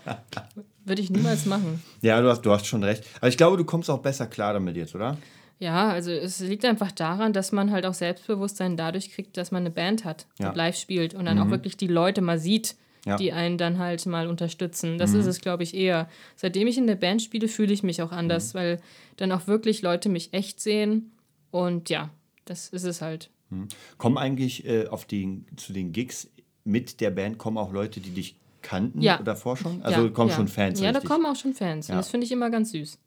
[0.89, 1.81] würde ich niemals machen.
[2.01, 3.03] Ja, du hast, du hast schon recht.
[3.17, 5.17] Aber ich glaube, du kommst auch besser klar damit jetzt, oder?
[5.59, 9.63] Ja, also es liegt einfach daran, dass man halt auch Selbstbewusstsein dadurch kriegt, dass man
[9.63, 10.53] eine Band hat, die ja.
[10.53, 11.43] live spielt und dann mhm.
[11.43, 12.75] auch wirklich die Leute mal sieht
[13.05, 13.17] ja.
[13.17, 14.97] die einen dann halt mal unterstützen.
[14.97, 15.21] Das mhm.
[15.21, 16.09] ist es, glaube ich, eher.
[16.35, 18.57] Seitdem ich in der Band spiele, fühle ich mich auch anders, mhm.
[18.57, 18.81] weil
[19.17, 21.11] dann auch wirklich Leute mich echt sehen.
[21.51, 22.09] Und ja,
[22.45, 23.29] das ist es halt.
[23.49, 23.67] Mhm.
[23.97, 26.29] Kommen eigentlich äh, auf den, zu den Gigs
[26.63, 29.17] mit der Band, kommen auch Leute, die dich kannten ja.
[29.17, 29.81] davor schon?
[29.81, 30.35] Also ja, kommen ja.
[30.35, 30.79] schon Fans?
[30.79, 31.03] Ja, richtig?
[31.03, 31.89] da kommen auch schon Fans.
[31.89, 32.97] Und das finde ich immer ganz süß.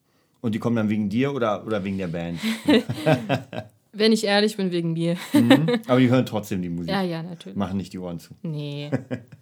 [0.40, 2.40] Und die kommen dann wegen dir oder, oder wegen der Band?
[3.92, 5.16] Wenn ich ehrlich bin, wegen mir.
[5.32, 5.80] Mhm.
[5.86, 6.90] Aber die hören trotzdem die Musik.
[6.90, 7.56] Ja, ja, natürlich.
[7.56, 8.34] Machen nicht die Ohren zu.
[8.42, 8.90] Nee.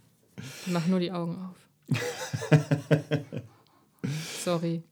[0.66, 1.98] Mach nur die Augen auf.
[4.44, 4.82] Sorry.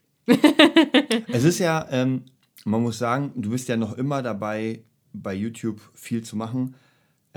[1.33, 2.24] es ist ja, ähm,
[2.64, 6.74] man muss sagen, du bist ja noch immer dabei, bei YouTube viel zu machen.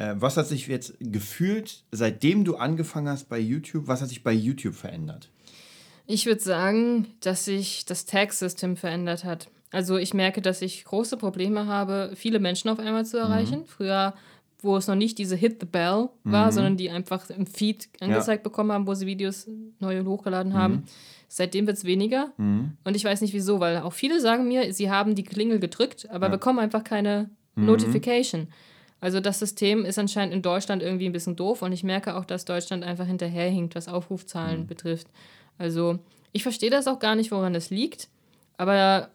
[0.01, 4.23] Äh, was hat sich jetzt gefühlt, seitdem du angefangen hast bei YouTube, was hat sich
[4.23, 5.29] bei YouTube verändert?
[6.07, 9.49] Ich würde sagen, dass sich das Tag-System verändert hat.
[9.69, 13.59] Also ich merke, dass ich große Probleme habe, viele Menschen auf einmal zu erreichen.
[13.59, 13.65] Mhm.
[13.65, 14.13] Früher
[14.61, 16.51] wo es noch nicht diese Hit the Bell war, mhm.
[16.51, 18.49] sondern die einfach im Feed angezeigt ja.
[18.49, 19.47] bekommen haben, wo sie Videos
[19.79, 20.73] neu hochgeladen haben.
[20.73, 20.83] Mhm.
[21.27, 22.31] Seitdem wird es weniger.
[22.37, 22.77] Mhm.
[22.83, 26.07] Und ich weiß nicht wieso, weil auch viele sagen mir, sie haben die Klingel gedrückt,
[26.11, 26.31] aber ja.
[26.31, 27.65] bekommen einfach keine mhm.
[27.65, 28.47] Notification.
[29.01, 32.23] Also das System ist anscheinend in Deutschland irgendwie ein bisschen doof und ich merke auch,
[32.23, 34.67] dass Deutschland einfach hinterherhinkt, was Aufrufzahlen mhm.
[34.67, 35.07] betrifft.
[35.57, 35.99] Also
[36.31, 38.09] ich verstehe das auch gar nicht, woran das liegt,
[38.57, 39.09] aber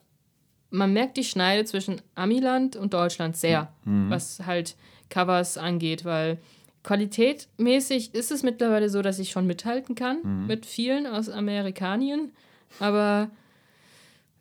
[0.71, 4.11] man merkt die Schneide zwischen Amiland und Deutschland sehr, mhm.
[4.11, 4.75] was halt
[5.09, 6.39] Covers angeht, weil
[6.83, 10.47] qualitätmäßig ist es mittlerweile so, dass ich schon mithalten kann mhm.
[10.49, 12.33] mit vielen aus Amerikanien,
[12.81, 13.31] aber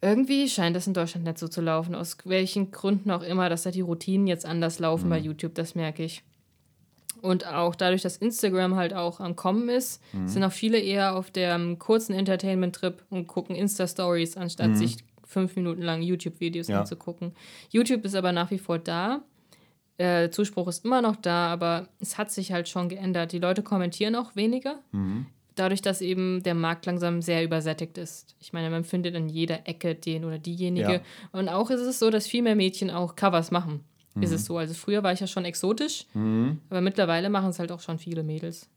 [0.05, 3.63] irgendwie scheint das in Deutschland nicht so zu laufen, aus welchen Gründen auch immer, dass
[3.63, 5.09] da die Routinen jetzt anders laufen mhm.
[5.09, 6.23] bei YouTube, das merke ich.
[7.21, 10.27] Und auch dadurch, dass Instagram halt auch am Kommen ist, mhm.
[10.27, 14.75] sind auch viele eher auf dem kurzen Entertainment-Trip und gucken Insta-Stories, anstatt mhm.
[14.75, 16.81] sich fünf Minuten lang YouTube-Videos ja.
[16.81, 17.33] anzugucken.
[17.71, 19.23] YouTube ist aber nach wie vor da
[19.97, 23.31] äh, Zuspruch ist immer noch da, aber es hat sich halt schon geändert.
[23.31, 25.27] Die Leute kommentieren auch weniger, mhm.
[25.55, 28.35] Dadurch, dass eben der Markt langsam sehr übersättigt ist.
[28.39, 30.93] Ich meine, man findet in jeder Ecke den oder diejenige.
[30.93, 31.01] Ja.
[31.31, 33.81] Und auch ist es so, dass viel mehr Mädchen auch Covers machen.
[34.13, 34.23] Mhm.
[34.23, 34.57] Ist es so.
[34.57, 36.59] Also früher war ich ja schon exotisch, mhm.
[36.69, 38.69] aber mittlerweile machen es halt auch schon viele Mädels.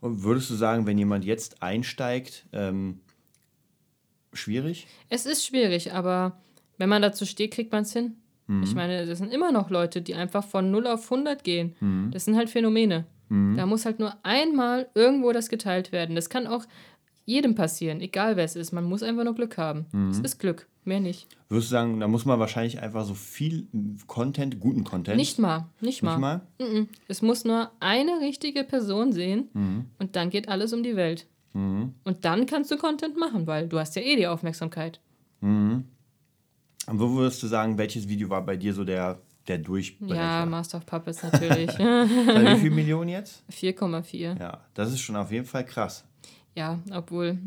[0.00, 3.00] Und würdest du sagen, wenn jemand jetzt einsteigt, ähm,
[4.32, 4.86] schwierig?
[5.08, 6.38] Es ist schwierig, aber
[6.78, 8.16] wenn man dazu steht, kriegt man es hin.
[8.46, 8.62] Mhm.
[8.62, 11.74] Ich meine, das sind immer noch Leute, die einfach von 0 auf 100 gehen.
[11.80, 12.10] Mhm.
[12.12, 13.06] Das sind halt Phänomene.
[13.28, 13.56] Mhm.
[13.56, 16.16] Da muss halt nur einmal irgendwo das geteilt werden.
[16.16, 16.64] Das kann auch
[17.24, 18.72] jedem passieren, egal wer es ist.
[18.72, 19.86] Man muss einfach nur Glück haben.
[20.10, 20.24] Es mhm.
[20.24, 21.26] ist Glück, mehr nicht.
[21.48, 23.66] Würdest du sagen, da muss man wahrscheinlich einfach so viel
[24.06, 25.16] Content, guten Content.
[25.16, 26.12] Nicht mal, nicht mal.
[26.12, 26.40] Nicht mal?
[26.60, 26.88] Mhm.
[27.08, 29.86] Es muss nur eine richtige Person sehen mhm.
[29.98, 31.26] und dann geht alles um die Welt.
[31.56, 35.00] Und dann kannst du Content machen, weil du hast ja eh die Aufmerksamkeit.
[35.40, 35.84] Mhm.
[36.86, 40.14] Und wo würdest du sagen, welches Video war bei dir so der, der Durchbrecher?
[40.14, 41.70] Ja, Master of Puppets natürlich.
[41.78, 43.42] wie viele Millionen jetzt?
[43.50, 44.38] 4,4.
[44.38, 46.04] Ja, das ist schon auf jeden Fall krass.
[46.54, 47.38] Ja, obwohl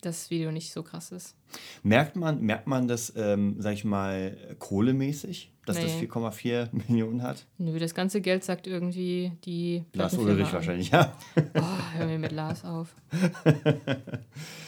[0.00, 1.34] das Video nicht so krass ist.
[1.82, 5.82] Merkt man, merkt man das, ähm, sag ich mal, kohlemäßig, dass nee.
[5.82, 7.46] das 4,4 Millionen hat?
[7.58, 9.84] Nö, das ganze Geld sagt irgendwie die.
[9.92, 11.12] Lars Ulrich wahrscheinlich, ja.
[11.54, 12.94] Oh, hör mir mit Lars auf.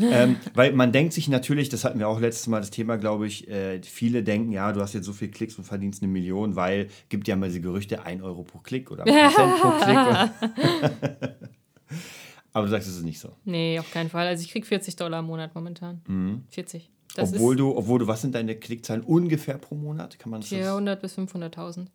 [0.00, 3.26] ähm, weil man denkt sich natürlich, das hatten wir auch letztes Mal das Thema, glaube
[3.26, 6.56] ich, äh, viele denken, ja, du hast jetzt so viel Klicks und verdienst eine Million,
[6.56, 11.30] weil gibt ja mal diese Gerüchte, 1 Euro pro Klick oder Prozent pro Klick.
[12.52, 13.36] Aber du sagst, es ist nicht so.
[13.44, 14.26] Nee, auf keinen Fall.
[14.26, 16.00] Also ich kriege 40 Dollar im Monat momentan.
[16.06, 16.44] Mhm.
[16.48, 16.90] 40.
[17.14, 20.18] Das obwohl du, obwohl du, was sind deine Klickzahlen ungefähr pro Monat?
[20.18, 21.86] Kann man das 400 bis 500.000.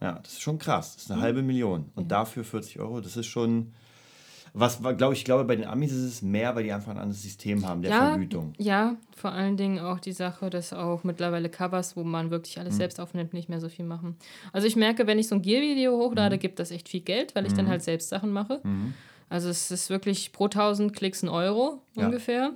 [0.00, 0.94] Ja, das ist schon krass.
[0.94, 1.24] Das ist eine mhm.
[1.24, 1.90] halbe Million.
[1.94, 2.18] Und ja.
[2.18, 3.72] dafür 40 Euro, das ist schon
[4.52, 7.22] was glaube ich, glaube bei den Amis ist es mehr, weil die einfach ein anderes
[7.22, 8.52] System haben der ja, Vergütung.
[8.58, 12.74] Ja, vor allen Dingen auch die Sache, dass auch mittlerweile Covers, wo man wirklich alles
[12.74, 12.78] mhm.
[12.78, 14.16] selbst aufnimmt, nicht mehr so viel machen.
[14.52, 16.40] Also ich merke, wenn ich so ein Gear-Video hochlade, mhm.
[16.40, 17.58] gibt das echt viel Geld, weil ich mhm.
[17.58, 18.60] dann halt selbst Sachen mache.
[18.62, 18.94] Mhm.
[19.28, 22.06] Also es ist wirklich pro 1000 Klicks ein Euro ja.
[22.06, 22.52] ungefähr.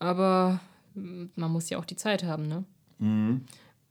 [0.00, 0.60] Aber
[0.94, 2.64] mm, man muss ja auch die Zeit haben, ne?
[2.98, 3.44] Mhm.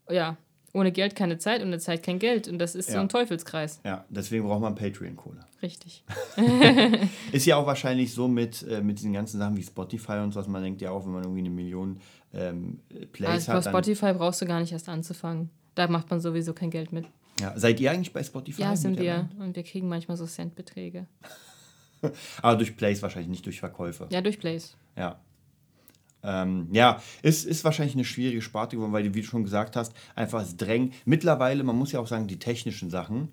[0.09, 0.37] Ja,
[0.73, 2.47] ohne Geld keine Zeit, ohne Zeit kein Geld.
[2.47, 2.95] Und das ist ja.
[2.95, 3.79] so ein Teufelskreis.
[3.86, 5.45] Ja, deswegen braucht man Patreon-Kohle.
[5.62, 6.03] Richtig.
[7.31, 10.39] ist ja auch wahrscheinlich so mit, äh, mit diesen ganzen Sachen wie Spotify und so,
[10.39, 11.99] was man denkt ja auch, wenn man irgendwie eine Million
[12.33, 12.79] ähm,
[13.12, 13.65] Plays Also bei hat.
[13.67, 15.51] Dann, Spotify brauchst du gar nicht erst anzufangen.
[15.75, 17.05] Da macht man sowieso kein Geld mit.
[17.39, 17.57] ja.
[17.57, 18.63] Seid ihr eigentlich bei Spotify?
[18.63, 19.29] Ja, sind wir.
[19.39, 21.05] Und wir kriegen manchmal so Centbeträge.
[22.41, 24.07] Aber durch Plays wahrscheinlich, nicht durch Verkäufe.
[24.09, 24.75] Ja, durch Plays.
[24.97, 25.19] Ja.
[26.23, 29.75] Ähm, ja, ist, ist wahrscheinlich eine schwierige Sparte geworden, weil, du, wie du schon gesagt
[29.75, 30.93] hast, einfach das Drängen.
[31.05, 33.29] Mittlerweile, man muss ja auch sagen, die technischen Sachen.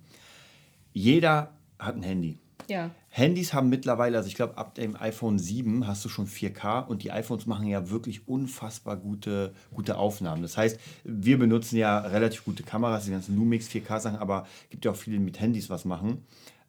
[0.93, 2.39] Jeder hat ein Handy.
[2.69, 2.91] Ja.
[3.09, 7.03] Handys haben mittlerweile, also ich glaube, ab dem iPhone 7 hast du schon 4K und
[7.03, 10.43] die iPhones machen ja wirklich unfassbar gute, gute Aufnahmen.
[10.43, 14.85] Das heißt, wir benutzen ja relativ gute Kameras, die ganzen Lumix 4K-Sachen, aber es gibt
[14.85, 16.25] ja auch viele, die mit Handys was machen.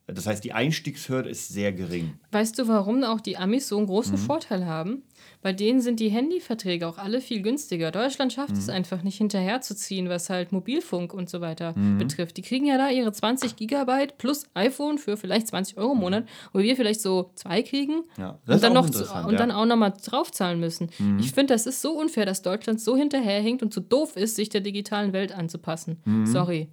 [0.07, 2.15] Das heißt, die Einstiegshürde ist sehr gering.
[2.31, 4.17] Weißt du, warum auch die Amis so einen großen Mhm.
[4.25, 5.03] Vorteil haben?
[5.41, 7.91] Bei denen sind die Handyverträge auch alle viel günstiger.
[7.91, 8.57] Deutschland schafft Mhm.
[8.57, 11.97] es einfach nicht hinterherzuziehen, was halt Mobilfunk und so weiter Mhm.
[11.97, 12.35] betrifft.
[12.37, 16.25] Die kriegen ja da ihre 20 Gigabyte plus iPhone für vielleicht 20 Euro im Monat,
[16.51, 19.27] wo wir vielleicht so zwei kriegen Ja, und dann auch noch zu, und ja.
[19.31, 19.37] Mhm.
[19.37, 20.89] dann auch nochmal draufzahlen müssen.
[21.19, 24.49] Ich finde, das ist so unfair, dass Deutschland so hinterherhinkt und so doof ist, sich
[24.49, 26.01] der digitalen Welt anzupassen.
[26.05, 26.25] Mhm.
[26.25, 26.67] Sorry.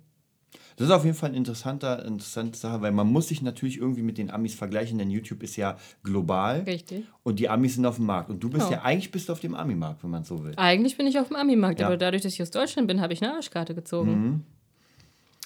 [0.79, 4.03] Das ist auf jeden Fall eine interessanter, interessante Sache, weil man muss sich natürlich irgendwie
[4.03, 7.05] mit den Amis vergleichen, denn YouTube ist ja global Richtig.
[7.25, 8.31] und die Amis sind auf dem Markt.
[8.31, 8.77] Und du bist Ja.
[8.77, 10.53] ja, eigentlich bist du auf dem Ami-Markt, wenn man so will.
[10.57, 11.87] Eigentlich bin ich auf dem Ami-Markt, Ja.
[11.87, 14.45] aber dadurch, dass ich aus Deutschland bin, habe ich eine Arschkarte gezogen.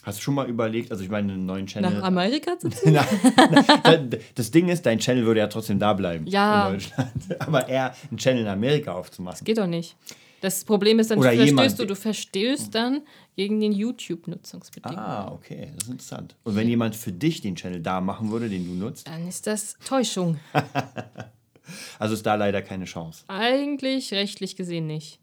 [0.03, 1.91] Hast du schon mal überlegt, also ich meine, einen neuen Channel.
[1.95, 2.99] Nach Amerika zu ziehen?
[4.35, 6.27] Das Ding ist, dein Channel würde ja trotzdem da bleiben.
[6.27, 6.69] Ja.
[6.69, 7.11] In Deutschland.
[7.41, 9.45] Aber eher einen Channel in Amerika aufzumachen.
[9.45, 9.97] Geht doch nicht.
[10.41, 13.03] Das Problem ist dann, Oder verstößt jemand- du, du verstößt dann
[13.37, 15.03] gegen den YouTube-Nutzungsbedingungen.
[15.03, 16.37] Ah, okay, das ist interessant.
[16.45, 19.47] Und wenn jemand für dich den Channel da machen würde, den du nutzt, Dann ist
[19.47, 20.39] das Täuschung.
[21.99, 23.25] also ist da leider keine Chance.
[23.29, 25.19] Eigentlich rechtlich gesehen nicht.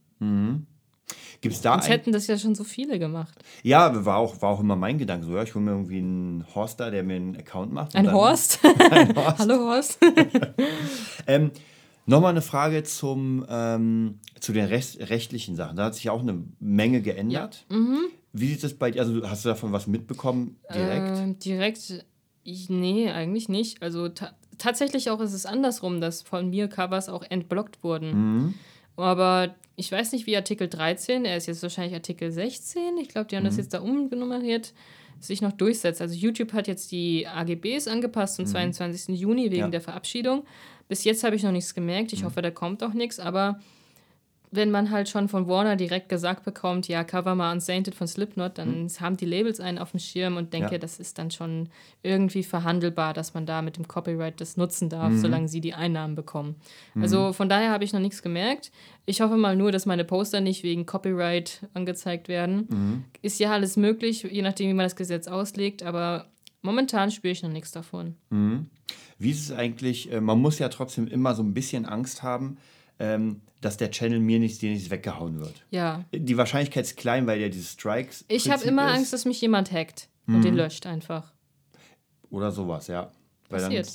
[1.42, 3.34] Gibt es da Sonst ein, hätten das ja schon so viele gemacht.
[3.64, 6.46] Ja, war auch, war auch immer mein Gedanke so, ja, ich hole mir irgendwie einen
[6.54, 7.96] Horster, der mir einen Account macht.
[7.96, 8.60] Ein dann- Horst?
[9.38, 10.00] Hallo Horst.
[11.28, 11.52] Ähm,
[12.10, 15.78] Nochmal eine Frage zum, ähm, zu den rest, rechtlichen Sachen.
[15.78, 17.66] Da hat sich auch eine Menge geändert.
[17.70, 18.00] Mhm.
[18.34, 19.02] Wie sieht das bei dir?
[19.02, 21.18] Also hast du davon was mitbekommen direkt?
[21.20, 22.06] Ähm, direkt,
[22.44, 23.82] ich, nee, eigentlich nicht.
[23.82, 28.10] Also ta tatsächlich auch ist es andersrum, dass von mir Covers auch entblockt wurden.
[28.12, 28.54] Mhm.
[28.98, 33.28] Aber ich weiß nicht, wie Artikel 13, er ist jetzt wahrscheinlich Artikel 16, ich glaube,
[33.28, 33.60] die haben das Mhm.
[33.62, 34.74] jetzt da umgenummeriert,
[35.20, 36.02] sich noch durchsetzt.
[36.02, 39.20] Also YouTube hat jetzt die AGBs angepasst zum 22.
[39.20, 39.60] Juni wegen Mhm.
[39.60, 39.68] Ja.
[39.70, 40.46] der Verabschiedung.
[40.88, 42.12] Bis jetzt habe ich noch nichts gemerkt.
[42.12, 42.18] Mhm.
[42.18, 43.60] Ich hoffe, da kommt auch nichts, aber
[44.52, 48.58] wenn man halt schon von Warner direkt gesagt bekommt, ja, cover mal Unsainted von Slipknot,
[48.58, 50.74] dann haben die Labels einen auf dem Schirm und denke, Mhm.
[50.74, 50.78] Ja.
[50.80, 51.70] das ist dann schon
[52.02, 55.20] irgendwie verhandelbar, dass man da mit dem Copyright das nutzen darf, Mhm.
[55.20, 56.56] solange sie die Einnahmen bekommen.
[57.00, 58.72] Also von daher habe ich noch nichts gemerkt.
[59.06, 62.68] Ich hoffe mal nur, dass meine Poster nicht wegen Copyright angezeigt werden.
[62.70, 63.04] Mhm.
[63.22, 66.26] Ist ja alles möglich, je nachdem, wie man das Gesetz auslegt, aber
[66.62, 68.16] momentan spüre ich noch nichts davon.
[69.18, 70.12] Wie ist es eigentlich?
[70.12, 72.58] äh, Man muss ja trotzdem immer so ein bisschen Angst haben,
[73.00, 75.66] ähm, dass der Channel mir nicht, dir nicht weggehauen wird.
[75.72, 76.06] Ja.
[76.14, 78.24] Die Wahrscheinlichkeit ist klein, weil ja dieses Strikes.
[78.28, 78.98] Ich habe immer ist.
[78.98, 80.42] Angst, dass mich jemand hackt und Mhm.
[80.44, 81.34] den löscht einfach.
[82.30, 83.12] Oder sowas, ja.
[83.50, 83.90] Weil Passiert.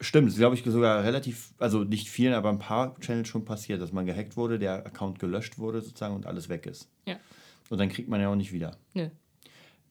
[0.00, 3.80] Stimmt, das glaube ich sogar relativ, also nicht vielen, aber ein paar Channels schon passiert,
[3.80, 6.90] dass man gehackt wurde, der Account gelöscht wurde sozusagen und alles weg ist.
[7.06, 7.16] Ja.
[7.70, 8.76] Und dann kriegt man ja auch nicht wieder.
[8.92, 9.08] Nö.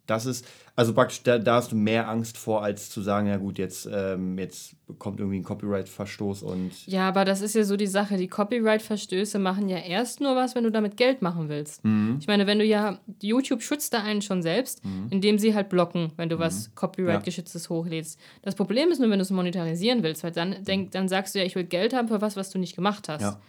[0.08, 3.38] Das ist, also praktisch, da, da hast du mehr Angst vor, als zu sagen, ja
[3.38, 7.76] gut, jetzt, ähm, jetzt kommt irgendwie ein Copyright-Verstoß und Ja, aber das ist ja so
[7.76, 8.18] die Sache.
[8.18, 11.84] Die Copyright-Verstöße machen ja erst nur was, wenn du damit Geld machen willst.
[11.84, 12.18] Mhm.
[12.20, 16.12] Ich meine, wenn du ja, YouTube schützt da einen schon selbst, indem sie halt blocken,
[16.18, 16.40] wenn du Mhm.
[16.42, 18.20] was Copyright-geschütztes hochlädst.
[18.42, 21.40] Das Problem ist nur, wenn du es monetarisieren willst, weil dann, denk, dann sagst du
[21.40, 23.22] ja, ich will Geld haben für was, was du nicht gemacht hast.
[23.22, 23.40] Ja.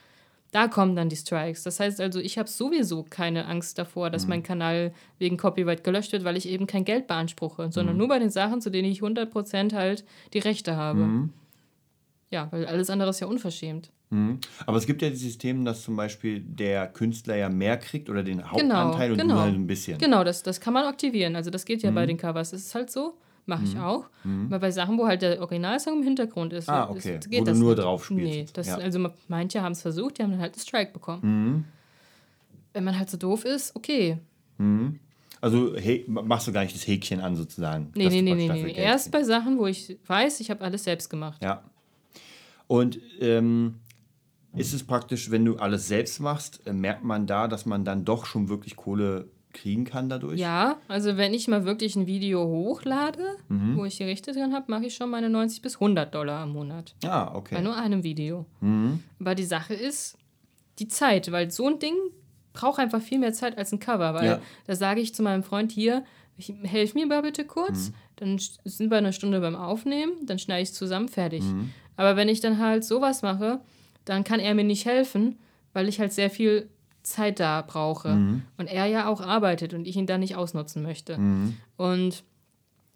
[0.56, 1.64] Da kommen dann die Strikes.
[1.64, 4.12] Das heißt also, ich habe sowieso keine Angst davor, Mhm.
[4.12, 7.98] dass mein Kanal wegen Copyright gelöscht wird, weil ich eben kein Geld beanspruche, sondern Mhm.
[7.98, 11.00] nur bei den Sachen, zu denen ich 100% halt die Rechte habe.
[11.00, 11.32] Mhm.
[12.30, 13.90] Ja, weil alles andere ist ja unverschämt.
[14.08, 14.38] Mhm.
[14.64, 18.22] Aber es gibt ja die Systeme, dass zum Beispiel der Künstler ja mehr kriegt oder
[18.22, 19.34] den Genau, Hauptanteil und genau.
[19.34, 19.98] du halt ein bisschen.
[19.98, 21.36] Genau, das, das kann man aktivieren.
[21.36, 21.94] Also das geht ja Mhm.
[21.96, 22.52] bei den Covers.
[22.52, 23.18] Das ist halt so.
[23.48, 24.06] Mache ich auch.
[24.24, 27.20] Aber bei Sachen, wo halt der Originalsong im Hintergrund ist, Ah, okay.
[27.28, 27.84] geht Wo du das nur nicht.
[27.84, 28.76] drauf spielst Nee, das, Ja.
[28.78, 31.20] also manche haben es versucht, die haben dann halt einen Strike bekommen.
[31.22, 31.64] Mhm.
[32.72, 34.18] Wenn man halt so doof ist, okay.
[35.40, 37.92] Also hey, machst du gar nicht das Häkchen an sozusagen.
[37.94, 38.72] Nee, nee, nee, nee, nee.
[38.72, 41.40] Erst bei Sachen, wo ich weiß, ich habe alles selbst gemacht.
[41.42, 41.62] Ja.
[42.66, 43.76] Und ähm,
[44.56, 48.04] ist es praktisch, wenn du alles selbst machst, äh, merkt man da, dass man dann
[48.04, 50.38] doch schon wirklich Kohle kriegen kann dadurch?
[50.38, 53.76] Ja, also wenn ich mal wirklich ein Video hochlade, Mhm.
[53.76, 56.50] wo ich die Rechte drin habe, mache ich schon meine 90 bis 100 Dollar im
[56.52, 56.94] Monat.
[57.04, 57.62] Ah, Bei okay.
[57.62, 58.46] nur einem Video.
[58.60, 59.02] Mhm.
[59.20, 60.16] Aber die Sache ist
[60.78, 61.94] die Zeit, weil so ein Ding
[62.52, 64.14] braucht einfach viel mehr Zeit als ein Cover.
[64.14, 64.40] Weil Ja.
[64.66, 66.04] da sage ich zu meinem Freund hier,
[66.38, 67.48] ich, helf mir mal bitte Mhm.
[67.48, 71.42] kurz, dann sch- sind wir eine Stunde beim Aufnehmen, dann schneide ich es zusammen, fertig.
[71.42, 71.70] Mhm.
[71.96, 73.60] Aber wenn ich dann halt sowas mache,
[74.04, 75.38] dann kann er mir nicht helfen,
[75.72, 76.68] weil ich halt sehr viel
[77.06, 78.08] Zeit da brauche.
[78.10, 78.42] Mhm.
[78.58, 81.16] Und er ja auch arbeitet und ich ihn da nicht ausnutzen möchte.
[81.16, 81.56] Mhm.
[81.76, 82.24] Und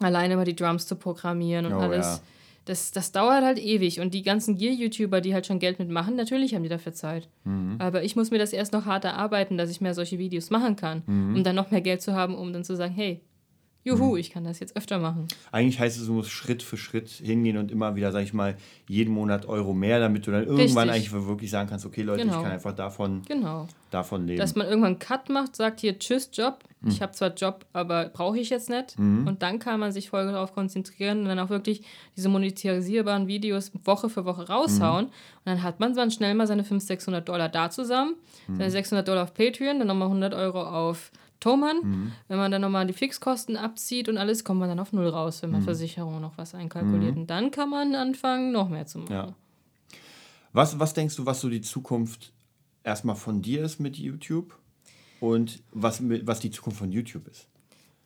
[0.01, 2.07] alleine mal die Drums zu programmieren und Oh, alles.
[2.07, 2.21] ja.
[2.67, 4.01] Das, das dauert halt ewig.
[4.01, 7.29] Und die ganzen Gear-YouTuber, die halt schon Geld mitmachen, natürlich haben die dafür Zeit.
[7.45, 7.77] Mhm.
[7.79, 10.77] Aber ich muss mir das erst noch hart erarbeiten, dass ich mehr solche Videos machen
[10.77, 11.37] kann, Mhm.
[11.37, 13.21] um dann noch mehr Geld zu haben, um dann zu sagen, hey,
[13.83, 15.27] juhu, ich kann das jetzt öfter machen.
[15.53, 18.57] Eigentlich heißt es, du musst Schritt für Schritt hingehen und immer wieder, sag ich mal,
[18.89, 21.13] jeden Monat Euro mehr, damit du dann irgendwann Richtig.
[21.13, 22.37] eigentlich wirklich sagen kannst, okay Leute, Genau.
[22.39, 23.67] ich kann einfach davon, Genau.
[23.91, 24.39] davon leben.
[24.39, 26.59] Dass man irgendwann einen Cut macht, sagt hier, tschüss, Job.
[26.83, 26.91] Mhm.
[26.91, 28.97] Ich habe zwar Job, aber brauche ich jetzt nicht.
[28.99, 31.83] Und dann kann man sich voll darauf konzentrieren und dann auch wirklich
[32.17, 35.07] diese monetarisierbaren Videos Woche für Woche raushauen.
[35.07, 35.11] Mhm.
[35.11, 38.15] Und dann hat man dann schnell mal seine 500, 600 Dollar da zusammen,
[38.49, 41.77] seine 600 Dollar auf Patreon, dann nochmal 100 Euro auf Thomann.
[41.83, 42.13] Mhm.
[42.29, 45.43] Wenn man dann nochmal die Fixkosten abzieht und alles, kommt man dann auf Null raus,
[45.43, 45.57] wenn Mhm.
[45.57, 47.17] man Versicherung noch was einkalkuliert.
[47.17, 49.13] Und dann kann man anfangen, noch mehr zu machen.
[49.13, 49.35] Ja.
[50.53, 52.33] Was, was denkst du, was so die Zukunft
[52.85, 54.57] erstmal von dir ist mit YouTube
[55.21, 57.47] und was, was die Zukunft von YouTube ist?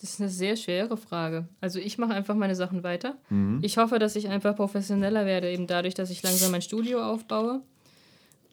[0.01, 1.49] Das ist eine sehr schwere Frage.
[1.61, 3.17] Also ich mache einfach meine Sachen weiter.
[3.31, 3.61] Mhm.
[3.63, 7.63] Ich hoffe, dass ich einfach professioneller werde, eben dadurch, dass ich langsam mein Studio aufbaue.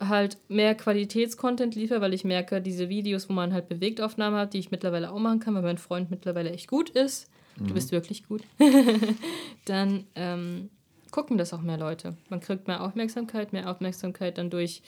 [0.01, 4.59] Halt mehr Qualitätscontent liefere, weil ich merke, diese Videos, wo man halt Bewegtaufnahmen hat, die
[4.59, 7.29] ich mittlerweile auch machen kann, weil mein Freund mittlerweile echt gut ist.
[7.57, 8.41] Du bist wirklich gut.
[9.65, 10.69] dann ähm,
[11.11, 12.15] gucken das auch mehr Leute.
[12.29, 14.81] Man kriegt mehr Aufmerksamkeit, mehr Aufmerksamkeit dann durch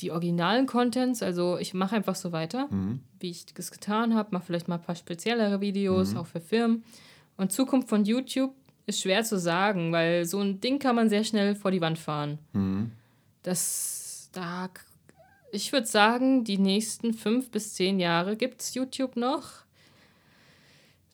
[0.00, 1.22] die originalen Contents.
[1.22, 2.68] Also ich mache einfach so weiter,
[3.18, 4.28] wie ich das getan habe.
[4.32, 6.84] Mache vielleicht mal ein paar speziellere Videos, auch für Firmen.
[7.36, 8.54] Und Zukunft von YouTube
[8.86, 11.98] ist schwer zu sagen, weil so ein Ding kann man sehr schnell vor die Wand
[11.98, 12.38] fahren.
[13.42, 13.99] Das,
[14.32, 14.68] da,
[15.52, 19.64] ich würde sagen, die nächsten fünf bis zehn Jahre gibt es YouTube noch.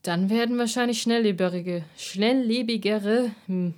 [0.03, 3.75] Dann werden wahrscheinlich schnelllebigere, schnelllebigere hm,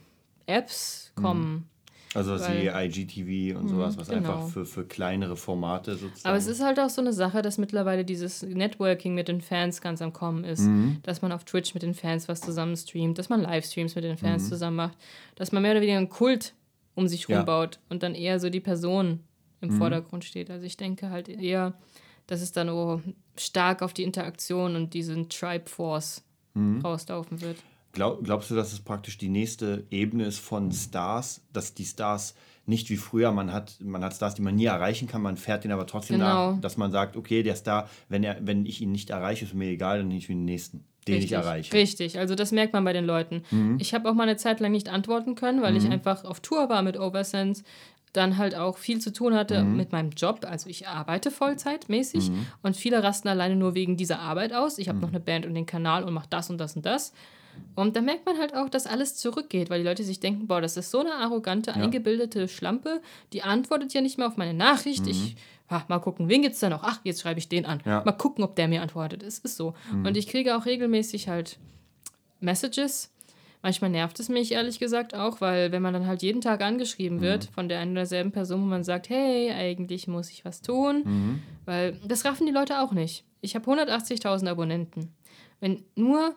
[0.46, 1.68] Apps kommen.
[2.14, 4.32] Also was Weil- wie IGTV und sowas, was genau.
[4.32, 6.26] einfach für, für kleinere Formate sozusagen.
[6.28, 9.80] Aber es ist halt auch so eine Sache, dass mittlerweile dieses Networking mit den Fans
[9.82, 10.60] ganz am Kommen ist.
[10.62, 10.98] Mhm.
[11.02, 14.16] Dass man auf Twitch mit den Fans was zusammen streamt, dass man Livestreams mit den
[14.16, 14.48] Fans Mhm.
[14.48, 14.96] zusammen macht,
[15.34, 16.54] dass man mehr oder weniger einen Kult
[16.94, 17.28] um sich Ja.
[17.28, 17.34] Mhm.
[17.40, 19.20] rumbaut und dann eher so die Person
[19.60, 20.50] im Vordergrund steht.
[20.50, 21.74] Also ich denke halt eher,
[22.26, 23.00] dass es dann so
[23.36, 26.22] stark auf die Interaktion und diesen Tribe Force
[26.54, 26.80] Mhm.
[26.80, 27.56] rauslaufen wird.
[27.92, 32.34] Glaub, glaubst du, dass es praktisch die nächste Ebene ist von Stars, dass die Stars
[32.66, 35.64] nicht wie früher, man hat, man hat Stars, die man nie erreichen kann, man fährt
[35.64, 36.52] den aber trotzdem Genau.
[36.52, 39.54] nach, dass man sagt, okay, der Star, wenn, er, wenn ich ihn nicht erreiche, ist
[39.54, 41.72] mir egal, dann nehme ich den nächsten, den Richtig, ich erreiche.
[41.72, 43.42] Richtig, also das merkt man bei den Leuten.
[43.78, 46.68] Ich habe auch mal eine Zeit lang nicht antworten können, weil ich einfach auf Tour
[46.68, 47.62] war mit Oversense,
[48.12, 50.46] dann halt auch viel zu tun hatte mit meinem Job.
[50.48, 52.30] Also ich arbeite Vollzeitmäßig
[52.62, 54.78] und viele rasten alleine nur wegen dieser Arbeit aus.
[54.78, 57.12] Ich habe noch eine Band und den Kanal und mache das und das und das.
[57.74, 60.60] Und da merkt man halt auch, dass alles zurückgeht, weil die Leute sich denken, boah,
[60.60, 63.00] das ist so eine arrogante, eingebildete Schlampe,
[63.32, 65.06] die antwortet ja nicht mehr auf meine Nachricht.
[65.06, 65.36] Ich,
[65.68, 66.82] ah, mal gucken, wen gibt's da noch?
[66.84, 67.80] Ach, jetzt schreibe ich den an.
[67.84, 68.02] Ja.
[68.04, 69.22] Mal gucken, ob der mir antwortet.
[69.22, 69.74] Es ist so.
[69.92, 71.58] Und ich kriege auch regelmäßig halt
[72.40, 73.10] Messages.
[73.62, 77.20] Manchmal nervt es mich ehrlich gesagt auch, weil wenn man dann halt jeden Tag angeschrieben
[77.20, 80.62] wird von der einen oder derselben Person, wo man sagt, hey, eigentlich muss ich was
[80.62, 83.24] tun, weil das raffen die Leute auch nicht.
[83.40, 85.12] Ich habe 180.000 Abonnenten.
[85.60, 86.36] Wenn nur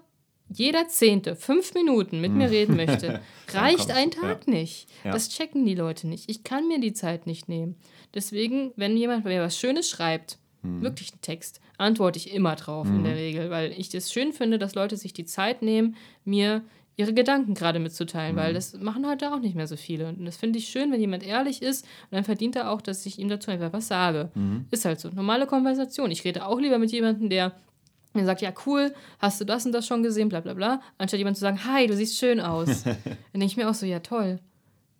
[0.53, 3.21] jeder Zehnte fünf Minuten mit mir reden möchte,
[3.53, 4.89] reicht ein Tag nicht.
[5.03, 5.11] Ja.
[5.11, 6.29] Das checken die Leute nicht.
[6.29, 7.75] Ich kann mir die Zeit nicht nehmen.
[8.13, 13.03] Deswegen, wenn jemand mir was Schönes schreibt, wirklich einen Text, antworte ich immer drauf in
[13.03, 16.61] der Regel, weil ich das schön finde, dass Leute sich die Zeit nehmen, mir
[17.01, 20.07] ihre Gedanken gerade mitzuteilen, weil das machen heute auch nicht mehr so viele.
[20.07, 23.05] Und das finde ich schön, wenn jemand ehrlich ist und dann verdient er auch, dass
[23.05, 24.29] ich ihm dazu einfach was sage.
[24.71, 25.09] Ist halt so.
[25.09, 26.11] Normale Konversation.
[26.11, 27.53] Ich rede auch lieber mit jemandem, der
[28.13, 31.17] mir sagt, ja cool, hast du das und das schon gesehen, bla bla bla, anstatt
[31.17, 32.83] jemand zu sagen, hi, du siehst schön aus.
[32.83, 32.95] dann
[33.33, 34.39] denke ich mir auch so, ja toll.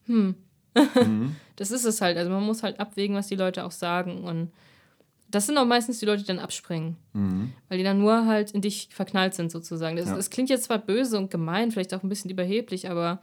[0.05, 0.35] Hm.
[1.55, 2.17] das ist es halt.
[2.17, 4.23] Also man muss halt abwägen, was die Leute auch sagen.
[4.23, 4.51] Und
[5.31, 6.97] das sind auch meistens die Leute, die dann abspringen.
[7.69, 9.95] Weil die dann nur halt in dich verknallt sind, sozusagen.
[9.97, 10.15] Das, Ja.
[10.15, 13.21] das klingt jetzt zwar böse und gemein, vielleicht auch ein bisschen überheblich, aber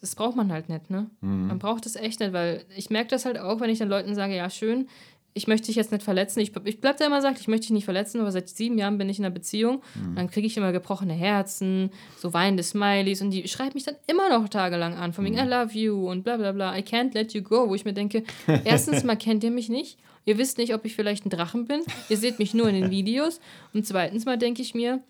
[0.00, 1.08] das braucht man halt nicht, ne?
[1.20, 4.14] Man braucht es echt nicht, weil ich merke das halt auch, wenn ich dann Leuten
[4.14, 4.88] sage, ja, schön,
[5.36, 6.38] ich möchte dich jetzt nicht verletzen.
[6.40, 8.98] Ich, ich bleib da immer sagt, ich möchte dich nicht verletzen, aber seit sieben Jahren
[8.98, 9.82] bin ich in einer Beziehung.
[9.96, 13.96] Und dann kriege ich immer gebrochene Herzen, so weinende Smileys und die schreibt mich dann
[14.06, 17.14] immer noch tagelang an, von wegen I love you und bla bla bla, I can't
[17.14, 18.22] let you go, wo ich mir denke,
[18.64, 21.82] erstens mal kennt ihr mich nicht, ihr wisst nicht, ob ich vielleicht ein Drachen bin,
[22.08, 23.40] ihr seht mich nur in den Videos
[23.72, 25.02] und zweitens mal denke ich mir,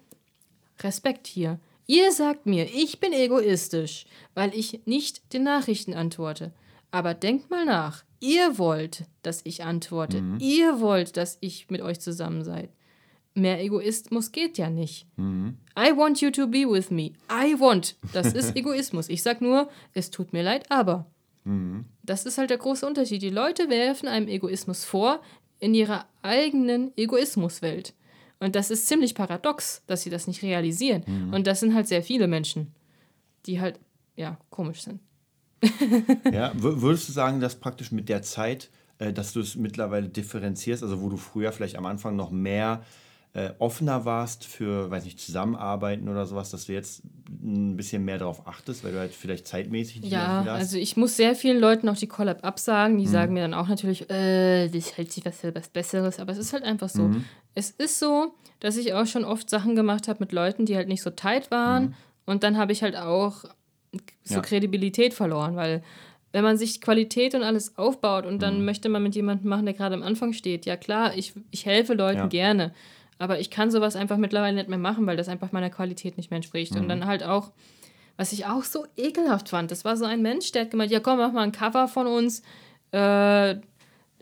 [0.82, 1.58] Respekt hier.
[1.86, 6.52] Ihr sagt mir, ich bin egoistisch, weil ich nicht den Nachrichten antworte.
[6.90, 8.04] Aber denkt mal nach.
[8.20, 10.22] Ihr wollt, dass ich antworte.
[10.38, 12.70] Ihr wollt, dass ich mit euch zusammen seid.
[13.34, 15.06] Mehr Egoismus geht ja nicht.
[15.18, 17.12] I want you to be with me.
[17.30, 17.96] I want.
[18.12, 19.08] Das ist Egoismus.
[19.08, 21.06] Ich sag nur, es tut mir leid, aber.
[21.44, 21.84] Mhm.
[22.02, 23.22] Das ist halt der große Unterschied.
[23.22, 25.20] Die Leute werfen einem Egoismus vor
[25.58, 27.94] in ihrer eigenen Egoismuswelt.
[28.40, 31.04] Und das ist ziemlich paradox, dass sie das nicht realisieren.
[31.06, 31.32] Mhm.
[31.32, 32.74] Und das sind halt sehr viele Menschen,
[33.46, 33.78] die halt,
[34.16, 35.00] ja, komisch sind.
[36.30, 40.82] ja, würdest du sagen, dass praktisch mit der Zeit, äh, dass du es mittlerweile differenzierst,
[40.82, 42.84] also wo du früher vielleicht am Anfang noch mehr
[43.34, 48.18] äh, offener warst für, weiß nicht, Zusammenarbeiten oder sowas, dass du jetzt ein bisschen mehr
[48.18, 50.60] darauf achtest, weil du halt vielleicht zeitmäßig nicht ja, mehr hast?
[50.60, 52.96] also ich muss sehr vielen Leuten auch die Collab absagen.
[52.96, 53.10] Die mhm.
[53.10, 56.20] sagen mir dann auch natürlich, äh, das hält sich was für was Besseres.
[56.20, 57.02] Aber es ist halt einfach so.
[57.02, 57.24] Mhm.
[57.56, 60.86] Es ist so, dass ich auch schon oft Sachen gemacht habe mit Leuten, die halt
[60.86, 61.86] nicht so tight waren.
[61.86, 61.94] Mhm.
[62.26, 63.44] Und dann habe ich halt auch
[64.22, 64.40] so ja.
[64.42, 65.82] Kredibilität verloren, weil
[66.30, 68.64] wenn man sich Qualität und alles aufbaut und dann mhm.
[68.64, 71.94] möchte man mit jemandem machen, der gerade am Anfang steht, ja klar, ich, ich helfe
[71.94, 72.26] Leuten ja.
[72.26, 72.74] gerne.
[73.18, 76.30] Aber ich kann sowas einfach mittlerweile nicht mehr machen, weil das einfach meiner Qualität nicht
[76.30, 76.74] mehr entspricht.
[76.74, 76.82] Mhm.
[76.82, 77.52] Und dann halt auch,
[78.16, 81.00] was ich auch so ekelhaft fand, das war so ein Mensch, der hat gemeint, ja
[81.00, 82.42] komm, mach mal ein Cover von uns,
[82.92, 83.56] äh,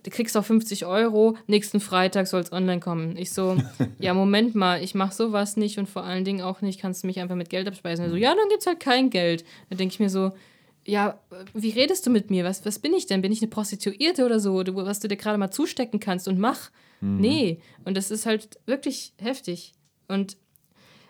[0.03, 3.17] du kriegst auch 50 Euro, nächsten Freitag soll es online kommen.
[3.17, 3.57] Ich so,
[3.99, 7.07] ja, Moment mal, ich mache sowas nicht und vor allen Dingen auch nicht, kannst du
[7.07, 8.09] mich einfach mit Geld abspeisen.
[8.11, 9.45] so, ja, dann gibt es halt kein Geld.
[9.69, 10.33] Dann denke ich mir so,
[10.85, 11.21] ja,
[11.55, 12.45] wie redest du mit mir?
[12.45, 13.23] Was, was bin ich denn?
[13.23, 16.71] Bin ich eine Prostituierte oder so, was du dir gerade mal zustecken kannst und mach?
[17.03, 17.21] Mhm.
[17.21, 17.61] Nee.
[17.85, 19.75] Und das ist halt wirklich heftig.
[20.09, 20.37] Und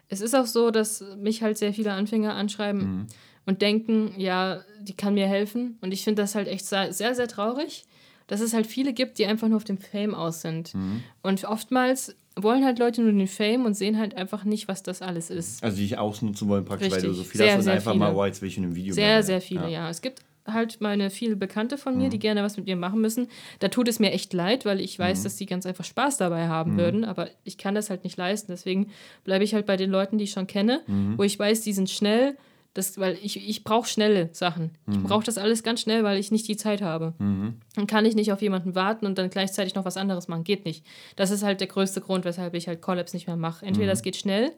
[0.08, 3.06] es ist auch so, dass mich halt sehr viele Anfänger anschreiben mhm.
[3.46, 5.78] und denken, ja, die kann mir helfen.
[5.80, 7.84] Und ich finde das halt echt sehr, sehr traurig,
[8.26, 10.74] dass es halt viele gibt, die einfach nur auf dem Fame aus sind.
[10.74, 11.02] Mhm.
[11.22, 15.02] Und oftmals wollen halt Leute nur den Fame und sehen halt einfach nicht, was das
[15.02, 15.62] alles ist.
[15.62, 17.02] Also die ich ausnutzen wollen praktisch, Richtig.
[17.04, 18.04] weil du so viel sehr, hast und einfach viele.
[18.04, 19.68] mal, oh, jetzt will ich in einem Video Sehr, sehr viele, ja.
[19.68, 19.90] ja.
[19.90, 22.10] Es gibt halt meine viele Bekannte von mir, mhm.
[22.10, 23.28] die gerne was mit mir machen müssen.
[23.60, 25.24] Da tut es mir echt leid, weil ich weiß, mhm.
[25.24, 26.78] dass die ganz einfach Spaß dabei haben mhm.
[26.78, 28.50] würden, aber ich kann das halt nicht leisten.
[28.50, 28.88] Deswegen
[29.24, 31.16] bleibe ich halt bei den Leuten, die ich schon kenne, mhm.
[31.16, 32.36] wo ich weiß, die sind schnell.
[32.74, 34.70] Das, weil ich, ich brauche schnelle Sachen.
[34.90, 35.02] Ich mhm.
[35.02, 37.12] brauche das alles ganz schnell, weil ich nicht die Zeit habe.
[37.18, 37.60] Mhm.
[37.74, 40.42] Dann kann ich nicht auf jemanden warten und dann gleichzeitig noch was anderes machen.
[40.42, 40.82] Geht nicht.
[41.16, 43.66] Das ist halt der größte Grund, weshalb ich halt Collabs nicht mehr mache.
[43.66, 44.52] Entweder es geht schnell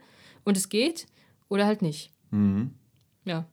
[0.45, 1.09] und es geht
[1.49, 2.13] oder halt nicht.
[3.25, 3.47] Ja.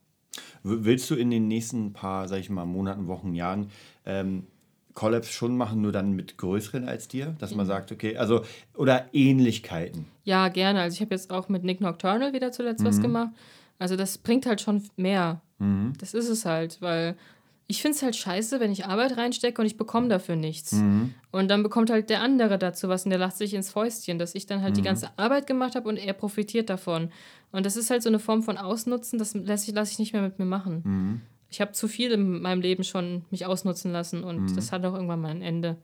[0.64, 3.70] Willst du in den nächsten paar, sag ich mal, Monaten, Wochen, Jahren
[4.06, 4.48] ähm,
[4.94, 7.36] Collabs schon machen, nur dann mit größeren als dir?
[7.40, 8.44] Dass man sagt, okay, also,
[8.76, 10.06] oder Ähnlichkeiten?
[10.24, 10.82] Ja, gerne.
[10.82, 12.88] Also ich habe jetzt auch mit Nick Nocturnal wieder zuletzt mhm.
[12.88, 13.30] was gemacht.
[13.80, 15.42] Also das bringt halt schon mehr.
[15.60, 15.94] Mhm.
[16.00, 17.16] Das ist es halt, weil
[17.72, 20.74] ich finde es halt scheiße, wenn ich Arbeit reinstecke und ich bekomme dafür nichts.
[20.74, 21.14] Mhm.
[21.32, 24.36] Und dann bekommt halt der andere dazu was und der lacht sich ins Fäustchen, dass
[24.36, 24.76] ich dann halt mhm.
[24.76, 27.12] die ganze Arbeit gemacht habe und er profitiert davon.
[27.54, 30.12] Und das ist halt so eine Form von Ausnutzen, das lasse ich, lass ich nicht
[30.12, 30.82] mehr mit mir machen.
[30.84, 31.22] Mhm.
[31.50, 34.56] Ich habe zu viel in meinem Leben schon mich ausnutzen lassen und mhm.
[34.56, 35.78] das hat auch irgendwann mal ein Ende.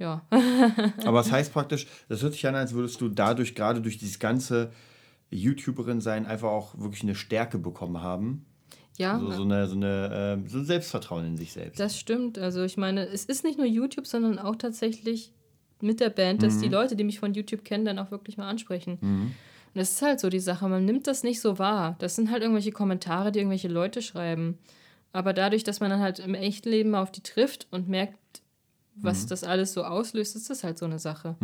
[0.00, 0.26] Ja.
[1.04, 4.18] Aber es heißt praktisch, das hört sich an, als würdest du dadurch, gerade durch dieses
[4.18, 4.72] ganze
[5.30, 8.46] YouTuberin sein, einfach auch wirklich eine Stärke bekommen haben
[8.98, 9.18] ja.
[9.18, 11.80] So, so, eine, so, eine, äh, so ein Selbstvertrauen in sich selbst.
[11.80, 12.38] Das stimmt.
[12.38, 15.32] Also ich meine, es ist nicht nur YouTube, sondern auch tatsächlich
[15.80, 16.62] mit der Band, dass mhm.
[16.62, 18.98] die Leute, die mich von YouTube kennen, dann auch wirklich mal ansprechen.
[19.00, 19.22] Mhm.
[19.72, 21.96] Und das ist halt so die Sache, man nimmt das nicht so wahr.
[22.00, 24.58] Das sind halt irgendwelche Kommentare, die irgendwelche Leute schreiben.
[25.12, 28.18] Aber dadurch, dass man dann halt im echten Leben auf die trifft und merkt,
[28.96, 29.28] was mhm.
[29.28, 31.36] das alles so auslöst, ist das halt so eine Sache.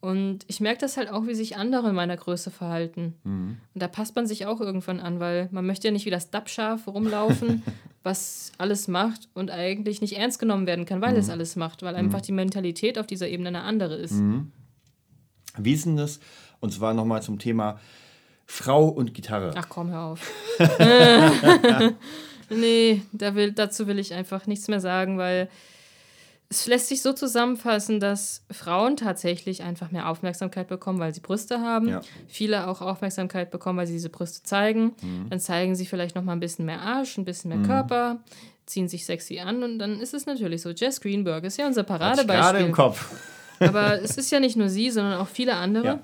[0.00, 3.14] Und ich merke das halt auch, wie sich andere in meiner Größe verhalten.
[3.24, 3.56] Mhm.
[3.74, 6.30] Und da passt man sich auch irgendwann an, weil man möchte ja nicht wie das
[6.30, 7.62] Dappschaf rumlaufen,
[8.02, 11.18] was alles macht und eigentlich nicht ernst genommen werden kann, weil mhm.
[11.18, 12.24] es alles macht, weil einfach mhm.
[12.24, 14.12] die Mentalität auf dieser Ebene eine andere ist.
[14.12, 14.52] Mhm.
[15.56, 16.20] Wie ist denn das?
[16.60, 17.80] Und zwar nochmal zum Thema
[18.44, 19.52] Frau und Gitarre.
[19.56, 20.30] Ach komm, hör auf.
[22.50, 25.48] nee, da will, dazu will ich einfach nichts mehr sagen, weil
[26.48, 31.60] es lässt sich so zusammenfassen, dass Frauen tatsächlich einfach mehr Aufmerksamkeit bekommen, weil sie Brüste
[31.60, 31.88] haben.
[31.88, 32.00] Ja.
[32.28, 34.92] Viele auch Aufmerksamkeit bekommen, weil sie diese Brüste zeigen.
[35.02, 35.26] Mhm.
[35.30, 37.66] Dann zeigen sie vielleicht noch mal ein bisschen mehr Arsch, ein bisschen mehr mhm.
[37.66, 38.20] Körper,
[38.64, 40.70] ziehen sich sexy an und dann ist es natürlich so.
[40.70, 42.36] Jess Greenberg ist ja unser Paradebeispiel.
[42.36, 43.12] Gerade im Kopf.
[43.58, 45.86] Aber es ist ja nicht nur sie, sondern auch viele andere.
[45.86, 46.00] Ja.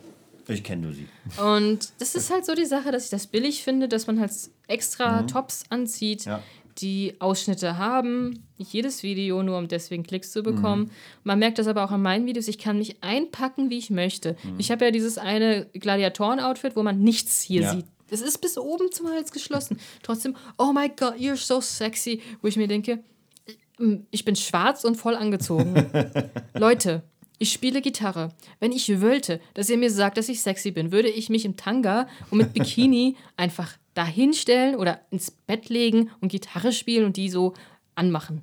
[0.49, 1.07] Ich kenne nur sie.
[1.41, 4.33] Und das ist halt so die Sache, dass ich das billig finde, dass man halt
[4.67, 5.29] extra mhm.
[5.29, 6.43] Tops anzieht, ja
[6.79, 10.85] die Ausschnitte haben, nicht jedes Video, nur um deswegen Klicks zu bekommen.
[10.85, 10.91] Mhm.
[11.25, 14.37] Man merkt das aber auch an meinen Videos, ich kann mich einpacken, wie ich möchte.
[14.43, 14.55] Mhm.
[14.59, 17.71] Ich habe ja dieses eine Gladiatoren-Outfit, wo man nichts hier ja.
[17.73, 17.87] sieht.
[18.11, 19.79] Es ist bis oben zum Hals geschlossen.
[20.03, 22.21] Trotzdem, oh my God, you're so sexy.
[22.43, 23.03] Wo ich mir denke,
[24.11, 25.75] ich bin schwarz und voll angezogen.
[26.55, 27.03] Leute,
[27.43, 28.29] ich spiele Gitarre.
[28.61, 31.57] Wenn ich wollte, dass ihr mir sagt, dass ich sexy bin, würde ich mich im
[31.57, 37.29] Tanga und mit Bikini einfach dahinstellen oder ins Bett legen und Gitarre spielen und die
[37.29, 37.55] so
[37.97, 38.43] anmachen.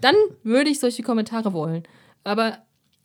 [0.00, 1.84] Dann würde ich solche Kommentare wollen.
[2.24, 2.58] Aber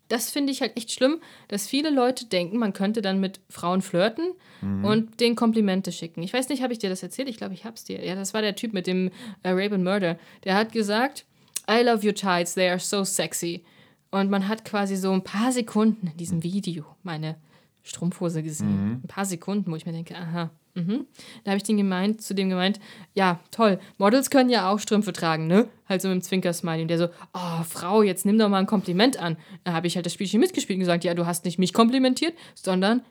[0.08, 1.20] das finde ich halt echt schlimm,
[1.50, 4.86] dass viele Leute denken, man könnte dann mit Frauen flirten mhm.
[4.86, 6.24] und denen Komplimente schicken.
[6.24, 7.30] Ich weiß nicht, habe ich dir das erzählt?
[7.30, 8.04] Ich glaube, ich habe es dir.
[8.04, 9.12] Ja, das war der Typ mit dem
[9.44, 10.18] äh, Rape and Murder.
[10.46, 11.26] Der hat gesagt,
[11.70, 13.64] I love your tights, they are so sexy.
[14.12, 17.36] Und man hat quasi so ein paar Sekunden in diesem Video meine
[17.84, 18.86] Strumpfhose gesehen.
[18.86, 18.91] Mhm.
[19.03, 21.05] Ein paar Sekunden, wo ich mir denke, aha, mhm.
[21.43, 22.80] Da habe ich den gemeint, zu dem gemeint,
[23.14, 25.68] ja, toll, Models können ja auch Strümpfe tragen, ne?
[25.88, 26.82] Halt so mit dem Zwinkersmiley.
[26.82, 29.38] Und der so, oh, Frau, jetzt nimm doch mal ein Kompliment an.
[29.64, 32.34] Da habe ich halt das Spielchen mitgespielt und gesagt, ja, du hast nicht mich komplimentiert,
[32.55, 33.01] sondern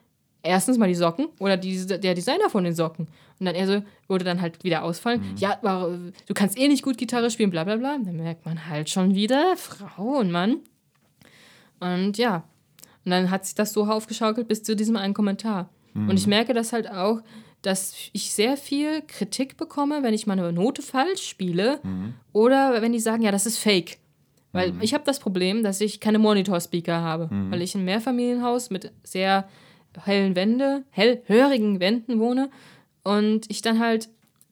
[0.43, 3.09] erstens mal die Socken oder die, der Designer von den Socken.
[3.39, 5.21] Und dann er so, würde dann halt wieder ausfallen.
[5.21, 5.37] Mhm.
[5.39, 7.99] Ja, du kannst eh nicht gut Gitarre spielen, bla bla bla.
[7.99, 10.61] Dann merkt man halt schon wieder, Frau und Mann.
[11.81, 12.45] Und ja,
[13.05, 15.71] und dann hat sich das so aufgeschaukelt bis zu diesem einen Kommentar.
[15.95, 16.11] Mhm.
[16.11, 17.23] Und ich merke das halt auch,
[17.63, 22.15] dass ich sehr viel Kritik bekomme, wenn ich meine Note falsch spiele mhm.
[22.33, 23.99] oder wenn die sagen, ja, das ist fake.
[24.53, 24.81] Weil mhm.
[24.83, 27.51] ich habe das Problem, dass ich keine Monitor-Speaker habe, mhm.
[27.51, 29.49] weil ich in einem Mehrfamilienhaus mit sehr
[30.03, 32.51] hellen Wände, hellhörigen Wänden wohne
[33.03, 34.09] und ich dann halt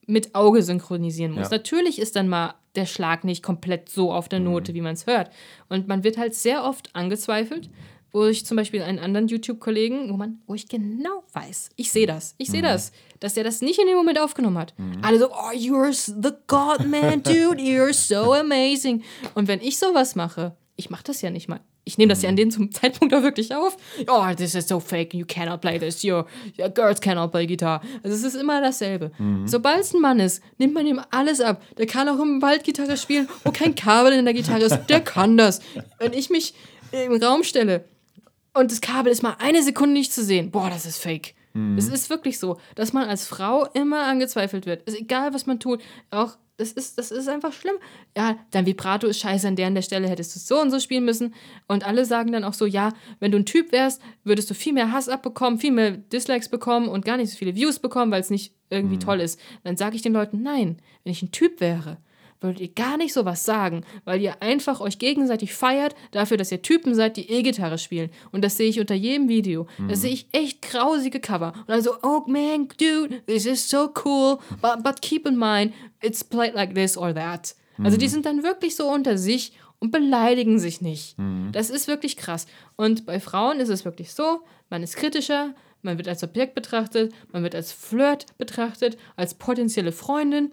[0.07, 1.51] mit Auge synchronisieren muss.
[1.51, 1.57] Ja.
[1.57, 4.77] Natürlich ist dann mal der Schlag nicht komplett so auf der Note, mhm.
[4.77, 5.31] wie man es hört.
[5.69, 7.71] Und man wird halt sehr oft angezweifelt,
[8.13, 12.07] wo ich zum Beispiel einen anderen YouTube-Kollegen, wo man, wo ich genau weiß, ich sehe
[12.07, 12.67] das, ich sehe mhm.
[12.67, 14.73] das, dass der das nicht in dem Moment aufgenommen hat.
[14.79, 14.99] Mhm.
[15.03, 19.03] Alle so, oh, you're the God man, dude, you're so amazing.
[19.35, 21.61] Und wenn ich sowas mache, ich mache das ja nicht mal.
[21.85, 22.51] Ich nehme das ja an mhm.
[22.51, 23.77] dem Zeitpunkt auch wirklich auf.
[24.09, 26.27] Oh, this is so fake, you cannot play this, your,
[26.59, 27.81] your girls cannot play guitar.
[28.03, 29.13] Also es ist immer dasselbe.
[29.19, 29.47] Mhm.
[29.47, 31.63] Sobald es ein Mann ist, nimmt man ihm alles ab.
[31.77, 35.01] Der kann auch im Wald Gitarre spielen, wo kein Kabel in der Gitarre ist, der
[35.01, 35.61] kann das.
[35.99, 36.55] Wenn ich mich
[36.93, 37.85] im Raum stelle
[38.55, 40.51] und das Kabel ist mal eine Sekunde nicht zu sehen.
[40.51, 41.35] Boah, das ist fake.
[41.53, 41.79] Mhm.
[41.79, 44.83] Es ist wirklich so, dass man als Frau immer angezweifelt wird.
[44.89, 45.81] Ist egal, was man tut.
[46.11, 47.77] Auch das ist, das ist einfach schlimm.
[48.17, 50.79] Ja, dein Vibrato ist scheiße, an der an der Stelle hättest du so und so
[50.79, 51.35] spielen müssen.
[51.67, 54.73] Und alle sagen dann auch so, ja, wenn du ein Typ wärst, würdest du viel
[54.73, 58.21] mehr Hass abbekommen, viel mehr Dislikes bekommen und gar nicht so viele Views bekommen, weil
[58.21, 59.01] es nicht irgendwie mhm.
[59.01, 59.41] toll ist.
[59.65, 61.99] Dann sage ich den Leuten, nein, wenn ich ein Typ wäre,
[62.45, 66.63] würdet ihr gar nicht sowas sagen, weil ihr einfach euch gegenseitig feiert dafür, dass ihr
[66.63, 68.11] Typen seid, die E-Gitarre spielen.
[68.31, 69.67] Und das sehe ich unter jedem Video.
[69.79, 69.89] Mhm.
[69.89, 71.53] Das sehe ich echt grausige Cover.
[71.57, 75.73] Und dann so, oh man, dude, this is so cool, but, but keep in mind,
[76.03, 77.55] it's played like this or that.
[77.79, 77.87] Mhm.
[77.87, 78.11] Also die mhm.
[78.11, 81.19] sind dann wirklich so unter sich und beleidigen sich nicht.
[81.19, 81.51] Mhm.
[81.53, 82.47] Das ist wirklich krass.
[82.77, 84.41] Und bei Frauen ist es wirklich so,
[84.71, 89.93] man ist kritischer, man wird als Objekt betrachtet, man wird als Flirt betrachtet, als potenzielle
[89.93, 90.53] Freundin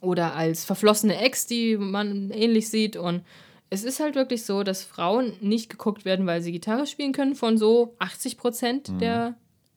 [0.00, 2.96] oder als verflossene Ex, die man ähnlich sieht.
[2.96, 3.22] Und
[3.68, 7.34] es ist halt wirklich so, dass Frauen nicht geguckt werden, weil sie Gitarre spielen können,
[7.34, 8.98] von so 80 Prozent mhm.
[8.98, 9.34] der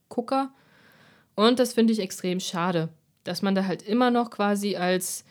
[0.10, 0.52] Gucker.
[1.36, 2.90] Und das finde ich extrem schade,
[3.24, 5.26] dass man da halt immer noch quasi als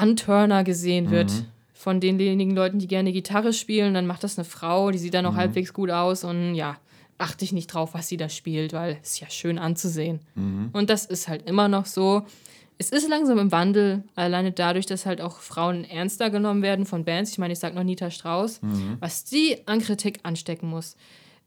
[0.00, 1.30] Unturner gesehen wird.
[1.30, 1.46] Mhm.
[1.74, 5.24] Von denjenigen Leuten, die gerne Gitarre spielen, dann macht das eine Frau, die sieht dann
[5.24, 5.38] noch mhm.
[5.38, 6.76] halbwegs gut aus und ja,
[7.18, 10.20] achte ich nicht drauf, was sie da spielt, weil es ja schön anzusehen.
[10.34, 10.70] Mhm.
[10.72, 12.24] Und das ist halt immer noch so
[12.78, 17.04] es ist langsam im Wandel, alleine dadurch, dass halt auch Frauen ernster genommen werden von
[17.04, 17.32] Bands.
[17.32, 18.96] Ich meine, ich sage noch Nita Strauss, mhm.
[19.00, 20.96] was sie an Kritik anstecken muss.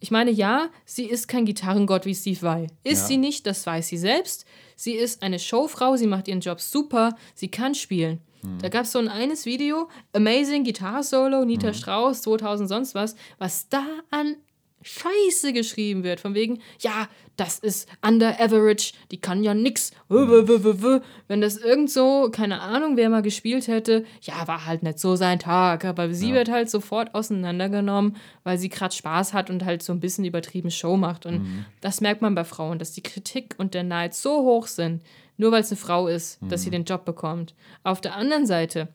[0.02, 2.68] Ich meine, ja, sie ist kein Gitarrengott wie Steve Vai.
[2.84, 3.08] Ist ja.
[3.08, 4.46] sie nicht, das weiß sie selbst.
[4.76, 8.20] Sie ist eine Showfrau, sie macht ihren Job super, sie kann spielen.
[8.42, 8.58] Mhm.
[8.60, 11.74] Da gab es so ein eines Video, Amazing Guitar Solo, Nita mhm.
[11.76, 14.36] Strauss, 2000 sonst was, was da an
[14.82, 16.20] Scheiße geschrieben wird.
[16.20, 17.08] Von wegen, ja,
[17.38, 19.92] das ist under average, die kann ja nix.
[20.08, 25.16] Wenn das irgend so, keine Ahnung, wer mal gespielt hätte, ja, war halt nicht so
[25.16, 25.86] sein Tag.
[25.86, 26.36] Aber sie ja.
[26.36, 30.72] wird halt sofort auseinandergenommen, weil sie gerade Spaß hat und halt so ein bisschen übertrieben
[30.72, 31.26] Show macht.
[31.26, 31.66] Und mhm.
[31.82, 35.02] das merkt man bei Frauen, dass die Kritik und der Neid so hoch sind,
[35.38, 36.50] nur weil es eine Frau ist, mhm.
[36.50, 36.74] dass sie mhm.
[36.74, 37.56] den Job bekommt.
[37.84, 38.90] Auf der anderen Seite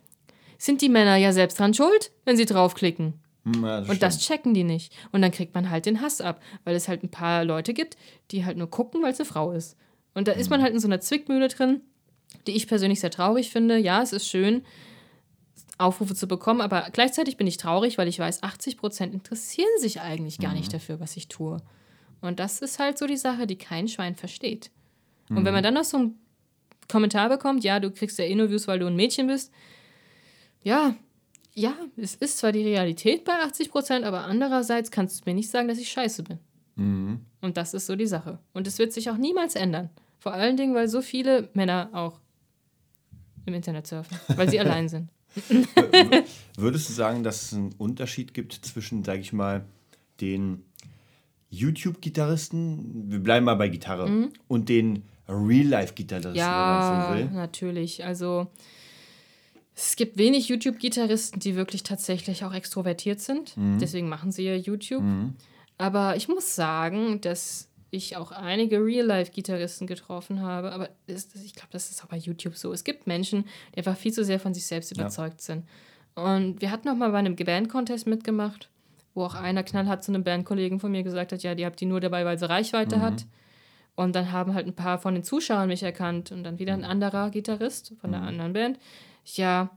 [0.59, 3.15] sind die Männer ja selbst dran schuld, wenn sie draufklicken.
[3.47, 4.93] Hm, ja, das und das checken die nicht.
[5.13, 7.97] Und dann kriegt man halt den Hass ab, weil es halt ein paar Leute gibt,
[8.31, 9.77] die halt nur gucken, weil es eine Frau ist.
[10.15, 10.65] Und da ist man hm.
[10.65, 11.81] halt in so einer Zwickmühle drin,
[12.47, 13.79] die ich persönlich sehr traurig finde.
[13.79, 14.63] Ja, es ist schön,
[15.79, 20.01] Aufrufe zu bekommen, aber gleichzeitig bin ich traurig, weil ich weiß, 80 Prozent interessieren sich
[20.01, 20.59] eigentlich gar mhm.
[20.59, 21.59] nicht dafür, was ich tue.
[22.23, 24.71] Und das ist halt so die Sache, die kein Schwein versteht.
[25.29, 26.19] Und wenn man dann noch so einen
[26.89, 29.53] Kommentar bekommt, ja, du kriegst ja eh nur Views, weil du ein Mädchen bist,
[30.63, 30.95] ja,
[31.57, 35.51] ja, es ist zwar die Realität bei 80 Prozent, aber andererseits kannst du mir nicht
[35.51, 36.39] sagen, dass ich scheiße bin.
[36.77, 37.21] Mhm.
[37.41, 38.39] Und das ist so die Sache.
[38.53, 39.89] Und es wird sich auch niemals ändern.
[40.19, 42.21] Vor allen Dingen, weil so viele Männer auch
[43.47, 45.09] im Internet surfen, weil sie allein sind.
[46.59, 49.65] Würdest du sagen, dass es einen Unterschied gibt zwischen, sag ich mal,
[50.21, 50.63] den
[51.49, 54.33] YouTube-Gitarristen, wir bleiben mal bei Gitarre, mhm.
[54.47, 57.37] und den Real-Life-Gitarristen, ja, wenn man so will?
[57.37, 58.05] natürlich.
[58.05, 58.49] Also
[59.79, 63.55] es gibt wenig YouTube-Gitarristen, die wirklich tatsächlich auch extrovertiert sind.
[63.59, 63.79] Mhm.
[63.79, 65.03] Deswegen machen sie ja YouTube.
[65.03, 65.35] Mhm.
[65.77, 70.73] Aber ich muss sagen, dass ich auch einige Real-Life-Gitarristen getroffen habe.
[70.73, 72.73] Aber ich glaube, das ist auch bei YouTube so.
[72.73, 75.55] Es gibt Menschen, die einfach viel zu sehr von sich selbst überzeugt ja.
[75.55, 75.65] sind.
[76.15, 78.71] Und wir hatten auch mal bei einem Band-Contest mitgemacht,
[79.15, 81.89] wo auch einer knallhart zu einem Bandkollegen von mir gesagt hat, ja, die habt ihr
[81.89, 83.03] nur dabei, weil sie Reichweite mhm.
[83.03, 83.27] hat.
[83.95, 86.81] Und dann haben halt ein paar von den Zuschauern mich erkannt und dann wieder ein
[86.81, 86.87] mhm.
[86.87, 88.29] anderer Gitarrist von der mhm.
[88.29, 88.79] anderen Band.
[89.27, 89.71] Ja,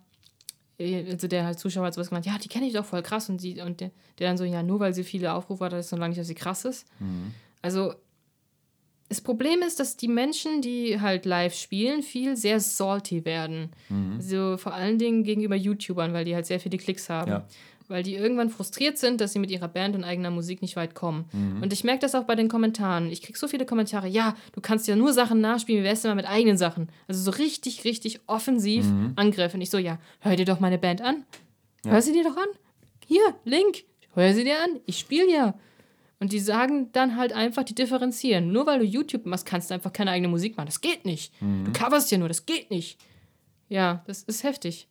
[0.80, 3.30] also der halt Zuschauer hat sowas gemeint, ja, die kenne ich doch voll krass.
[3.30, 5.88] Und, die, und der, der dann so, ja, nur weil sie viele Aufrufe hat, das
[5.88, 6.88] ist noch lange nicht, dass sie krass ist.
[7.00, 7.34] Mhm.
[7.62, 7.93] Also
[9.10, 13.72] das Problem ist, dass die Menschen, die halt live spielen, viel sehr salty werden.
[13.89, 14.22] Mhm.
[14.22, 17.32] So vor allen Dingen gegenüber YouTubern, weil die halt sehr viele Klicks haben.
[17.32, 17.47] Ja.
[17.90, 20.96] Weil die irgendwann frustriert sind, dass sie mit ihrer Band und eigener Musik nicht weit
[20.96, 21.26] kommen.
[21.34, 21.64] Mhm.
[21.64, 23.12] Und ich merke das auch bei den Kommentaren.
[23.12, 26.08] Ich kriege so viele Kommentare, ja, du kannst ja nur Sachen nachspielen, wie wärst du
[26.08, 26.90] mal mit eigenen Sachen?
[27.08, 29.14] Also so richtig, richtig offensiv mhm.
[29.16, 29.60] angreifen.
[29.60, 31.26] Ich so, ja, hör dir doch meine Band an.
[31.84, 31.92] Ja.
[31.92, 32.48] Hör sie dir doch an.
[33.08, 33.84] Hier, Link,
[34.14, 34.80] hör sie dir an.
[34.86, 35.56] Ich spiele ja.
[36.20, 38.52] Und die sagen dann halt einfach, die differenzieren.
[38.52, 40.68] Nur weil du YouTube machst, kannst du einfach keine eigene Musik machen.
[40.68, 41.34] Das geht nicht.
[41.42, 41.66] Mhm.
[41.66, 43.00] Du coverst ja nur, das geht nicht.
[43.70, 44.88] Ja, das ist heftig.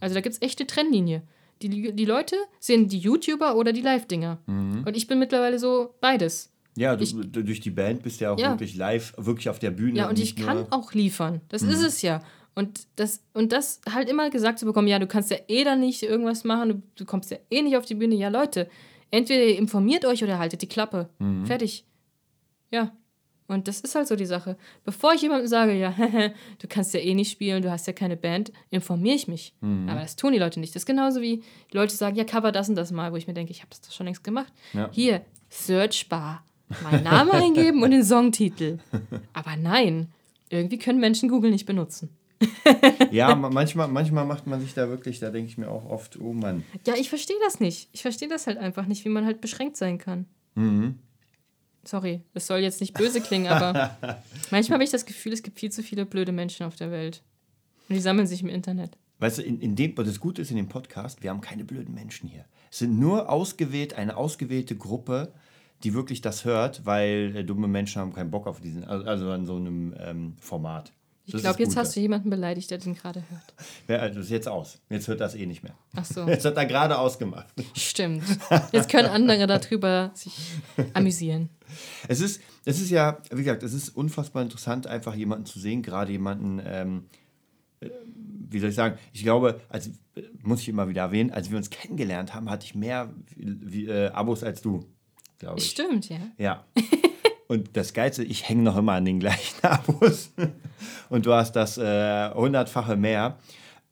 [0.00, 1.22] Also da gibt es echte Trennlinie.
[1.62, 4.38] Die, die Leute sehen die YouTuber oder die Live-Dinger.
[4.46, 4.84] Mhm.
[4.86, 6.52] Und ich bin mittlerweile so beides.
[6.76, 8.50] Ja, du, ich, durch die Band bist du ja auch ja.
[8.50, 9.98] wirklich live, wirklich auf der Bühne.
[9.98, 11.40] Ja, und ich kann auch liefern.
[11.48, 11.70] Das mhm.
[11.70, 12.22] ist es ja.
[12.54, 15.76] Und das, und das halt immer gesagt zu bekommen, ja, du kannst ja eh da
[15.76, 18.14] nicht irgendwas machen, du, du kommst ja eh nicht auf die Bühne.
[18.14, 18.68] Ja, Leute,
[19.10, 21.08] Entweder ihr informiert euch oder haltet die Klappe.
[21.18, 21.46] Mhm.
[21.46, 21.84] Fertig.
[22.70, 22.92] Ja.
[23.48, 24.56] Und das ist halt so die Sache.
[24.84, 25.94] Bevor ich jemandem sage, ja,
[26.58, 29.54] du kannst ja eh nicht spielen, du hast ja keine Band, informiere ich mich.
[29.60, 29.88] Mhm.
[29.88, 30.74] Aber das tun die Leute nicht.
[30.74, 31.42] Das ist genauso wie
[31.72, 33.70] die Leute sagen, ja, cover das und das mal, wo ich mir denke, ich habe
[33.70, 34.52] das doch schon längst gemacht.
[34.74, 34.90] Ja.
[34.92, 36.44] Hier, Searchbar.
[36.82, 38.78] Meinen Namen eingeben und den Songtitel.
[39.32, 40.08] Aber nein,
[40.50, 42.10] irgendwie können Menschen Google nicht benutzen.
[43.10, 46.32] ja, manchmal, manchmal macht man sich da wirklich, da denke ich mir auch oft, oh
[46.32, 46.64] Mann.
[46.86, 47.88] Ja, ich verstehe das nicht.
[47.92, 50.26] Ich verstehe das halt einfach nicht, wie man halt beschränkt sein kann.
[50.54, 50.98] Mhm.
[51.88, 53.96] Sorry, das soll jetzt nicht böse klingen, aber
[54.50, 57.22] manchmal habe ich das Gefühl, es gibt viel zu viele blöde Menschen auf der Welt.
[57.88, 58.98] Und die sammeln sich im Internet.
[59.20, 61.94] Weißt du, in, in dem, das Gute ist in dem Podcast, wir haben keine blöden
[61.94, 62.44] Menschen hier.
[62.70, 65.32] Es sind nur ausgewählt, eine ausgewählte Gruppe,
[65.82, 69.46] die wirklich das hört, weil äh, dumme Menschen haben keinen Bock auf diesen, also an
[69.46, 70.92] so einem ähm, Format.
[71.36, 73.54] Ich glaube, jetzt hast du jemanden beleidigt, der den gerade hört.
[73.86, 74.78] Ja, also ist jetzt aus.
[74.88, 75.74] Jetzt hört das eh nicht mehr.
[75.94, 76.26] Ach so.
[76.26, 77.48] Jetzt hat er gerade ausgemacht.
[77.76, 78.22] Stimmt.
[78.72, 80.34] Jetzt können andere darüber sich
[80.94, 81.50] amüsieren.
[82.08, 85.82] Es ist, es ist ja, wie gesagt, es ist unfassbar interessant, einfach jemanden zu sehen,
[85.82, 87.04] gerade jemanden, ähm,
[87.80, 87.90] äh,
[88.50, 89.90] wie soll ich sagen, ich glaube, als,
[90.42, 94.08] muss ich immer wieder erwähnen, als wir uns kennengelernt haben, hatte ich mehr wie, äh,
[94.08, 94.84] Abos als du,
[95.38, 95.70] glaube ich.
[95.70, 96.20] Stimmt, ja.
[96.38, 96.64] Ja.
[97.48, 100.30] Und das Geilste, ich hänge noch immer an den gleichen Abos.
[101.08, 103.38] Und du hast das äh, hundertfache mehr.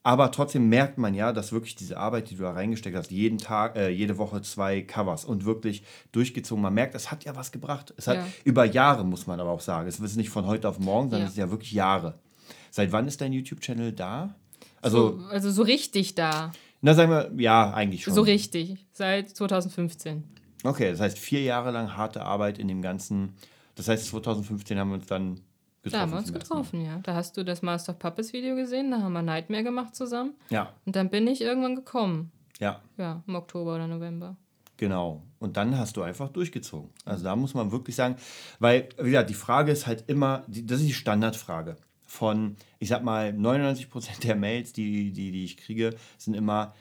[0.03, 3.39] Aber trotzdem merkt man ja, dass wirklich diese Arbeit, die du da reingesteckt hast, jeden
[3.39, 5.83] Tag, äh, jede Woche zwei Covers und wirklich
[6.13, 6.63] durchgezogen.
[6.63, 7.93] Man merkt, es hat ja was gebracht.
[7.97, 8.27] Es hat ja.
[8.45, 9.89] über Jahre, muss man aber auch sagen.
[9.89, 11.27] Es ist nicht von heute auf morgen, sondern ja.
[11.27, 12.21] es ist ja wirklich Jahre.
[12.71, 14.37] Seit wann ist dein YouTube-Channel da?
[14.81, 16.53] Also so, also so richtig da.
[16.83, 18.15] Na, sagen wir, ja, eigentlich schon.
[18.15, 20.23] So richtig, seit 2015.
[20.67, 23.35] Okay, das heißt vier Jahre lang harte Arbeit in dem ganzen.
[23.75, 25.41] Das heißt, 2015 haben wir uns dann
[25.83, 25.93] getroffen.
[25.93, 26.99] Da haben wir uns getroffen, ja.
[27.03, 30.35] Da hast du das Master of Puppets Video gesehen, da haben wir Nightmare gemacht zusammen.
[30.51, 30.73] Ja.
[30.85, 32.33] Und dann bin ich irgendwann gekommen.
[32.59, 32.81] Ja.
[32.97, 34.37] Ja, im Oktober oder November.
[34.77, 35.23] Genau.
[35.39, 36.91] Und dann hast du einfach durchgezogen.
[37.05, 38.17] Also da muss man wirklich sagen,
[38.59, 41.77] weil, wie gesagt, die Frage ist halt immer, das ist die Standardfrage.
[42.07, 46.73] Von, ich sag mal, 99% der Mails, die, die, die ich kriege, sind immer,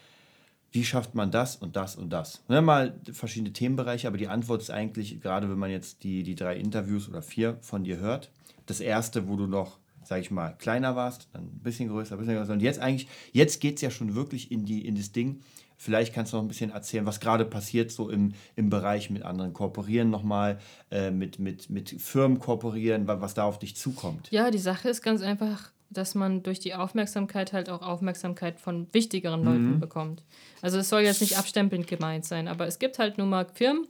[0.76, 2.44] wie schafft man das und das und das?
[2.50, 6.36] Dann mal verschiedene Themenbereiche, aber die Antwort ist eigentlich, gerade wenn man jetzt die, die
[6.36, 8.30] drei Interviews oder vier von dir hört,
[8.66, 12.20] das erste, wo du noch, sag ich mal, kleiner warst, dann ein bisschen größer, ein
[12.20, 12.52] bisschen größer.
[12.52, 15.40] Und jetzt eigentlich, jetzt geht es ja schon wirklich in, die, in das Ding.
[15.78, 19.24] Vielleicht kannst du noch ein bisschen erzählen, was gerade passiert, so im, im Bereich mit
[19.24, 20.60] anderen kooperieren nochmal,
[20.92, 24.30] äh, mit, mit, mit Firmen kooperieren, was da auf dich zukommt.
[24.32, 28.88] Ja, die Sache ist ganz einfach, dass man durch die Aufmerksamkeit halt auch Aufmerksamkeit von
[28.92, 29.80] wichtigeren Leuten mhm.
[29.80, 30.24] bekommt.
[30.62, 33.88] Also es soll jetzt nicht abstempelnd gemeint sein, aber es gibt halt nun mal Firmen,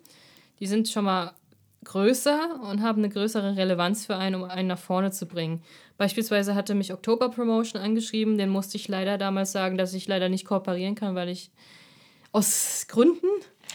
[0.60, 1.34] die sind schon mal
[1.84, 5.62] größer und haben eine größere Relevanz für einen, um einen nach vorne zu bringen.
[5.98, 10.28] Beispielsweise hatte mich Oktober Promotion angeschrieben, den musste ich leider damals sagen, dass ich leider
[10.28, 11.52] nicht kooperieren kann, weil ich
[12.32, 13.28] aus Gründen,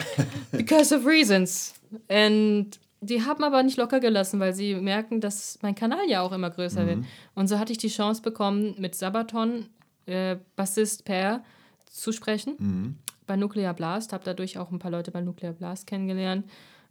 [0.53, 1.75] because of reasons.
[2.09, 6.33] Und die haben aber nicht locker gelassen, weil sie merken, dass mein Kanal ja auch
[6.33, 6.87] immer größer mhm.
[6.87, 6.99] wird.
[7.35, 9.67] Und so hatte ich die Chance bekommen, mit Sabaton,
[10.07, 11.43] äh, Bassist Per,
[11.91, 12.55] zu sprechen.
[12.59, 12.99] Mhm.
[13.27, 16.45] Bei Nuclear Blast, habe dadurch auch ein paar Leute bei Nuclear Blast kennengelernt.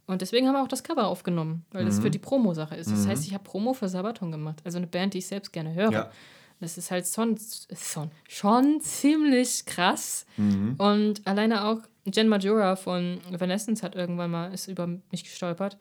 [0.06, 1.88] Und deswegen haben wir auch das Cover aufgenommen, weil mhm.
[1.88, 2.90] das für die Promo-Sache ist.
[2.90, 3.08] Das mhm.
[3.08, 4.60] heißt, ich habe Promo für Sabaton gemacht.
[4.64, 5.92] Also eine Band, die ich selbst gerne höre.
[5.92, 6.10] Ja.
[6.58, 7.38] Das ist halt schon,
[7.74, 10.26] schon, schon ziemlich krass.
[10.36, 10.74] Mhm.
[10.76, 15.76] Und alleine auch Jen Majora von Evanescence hat irgendwann mal ist über mich gestolpert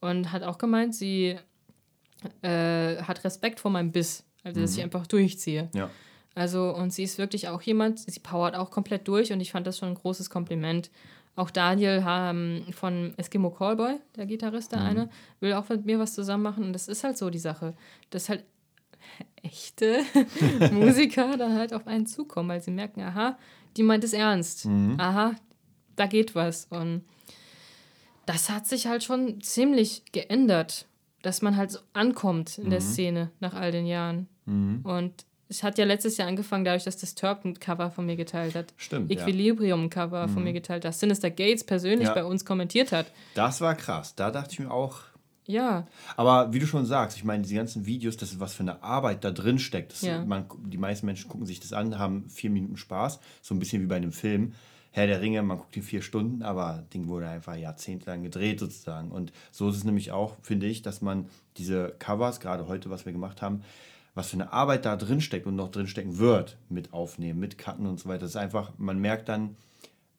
[0.00, 1.36] und hat auch gemeint, sie
[2.42, 5.68] äh, hat Respekt vor meinem Biss, also dass ich einfach durchziehe.
[5.74, 5.90] Ja.
[6.34, 9.66] Also, und sie ist wirklich auch jemand, sie powert auch komplett durch und ich fand
[9.66, 10.90] das schon ein großes Kompliment.
[11.36, 15.10] Auch Daniel ähm, von Eskimo Callboy, der Gitarrist, der eine,
[15.40, 17.74] will auch mit mir was zusammen machen und das ist halt so die Sache,
[18.10, 18.44] dass halt
[19.42, 20.00] echte
[20.72, 23.36] Musiker dann halt auf einen zukommen, weil sie merken, aha,
[23.76, 24.66] die meint es ernst.
[24.98, 25.34] Aha,
[25.96, 26.66] da geht was.
[26.70, 27.02] Und
[28.26, 30.86] das hat sich halt schon ziemlich geändert,
[31.22, 34.28] dass man halt so ankommt in der Szene nach all den Jahren.
[34.46, 35.12] Und
[35.48, 38.54] es hat ja letztes Jahr angefangen, dadurch, dass das Turk ein Cover von mir geteilt
[38.54, 38.72] hat.
[38.76, 39.10] Stimmt.
[39.10, 40.94] Equilibrium Cover von mir geteilt hat.
[40.94, 42.14] Sinister Gates persönlich Ja.
[42.14, 43.06] bei uns kommentiert hat.
[43.34, 44.14] Das war krass.
[44.14, 45.00] Da dachte ich mir auch,
[45.46, 45.86] Ja,
[46.16, 48.82] Aber wie du schon sagst, ich meine, diese ganzen Videos, das ist was für eine
[48.82, 49.92] Arbeit da drin steckt.
[49.92, 50.24] Das, Ja.
[50.24, 53.20] man, die meisten Menschen gucken sich das an, haben vier Minuten Spaß.
[53.42, 54.54] So ein bisschen wie bei einem Film.
[54.96, 58.60] Herr der Ringe, man guckt ihn vier Stunden, aber das Ding wurde einfach jahrzehntelang gedreht
[58.60, 59.10] sozusagen.
[59.10, 63.04] Und so ist es nämlich auch, finde ich, dass man diese Covers, gerade heute, was
[63.04, 63.62] wir gemacht haben,
[64.14, 67.58] was für eine Arbeit da drin steckt und noch drin stecken wird, mit Aufnehmen, mit
[67.58, 68.20] Cutten und so weiter.
[68.20, 69.56] Das ist einfach, man merkt dann,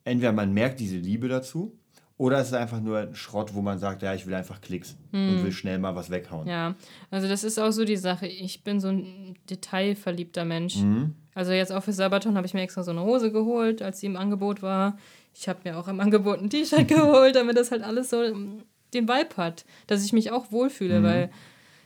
[0.04, 1.80] entweder man merkt diese Liebe dazu
[2.18, 4.96] oder es ist einfach nur ein Schrott, wo man sagt, ja, ich will einfach Klicks
[5.12, 6.48] und will schnell mal was weghauen.
[6.48, 6.76] ja.
[7.12, 8.26] Also das ist auch so die Sache.
[8.28, 10.78] Ich bin so ein detailverliebter Mensch.
[10.78, 11.16] Mhm.
[11.34, 14.06] Also jetzt auch für Sabaton habe ich mir extra so eine Hose geholt, als sie
[14.06, 14.98] im Angebot war.
[15.34, 18.64] Ich habe mir auch im Angebot ein T-Shirt geholt, damit das halt alles so ähm,
[18.94, 21.04] den Vibe hat, dass ich mich auch wohlfühle, Mhm.
[21.04, 21.32] weil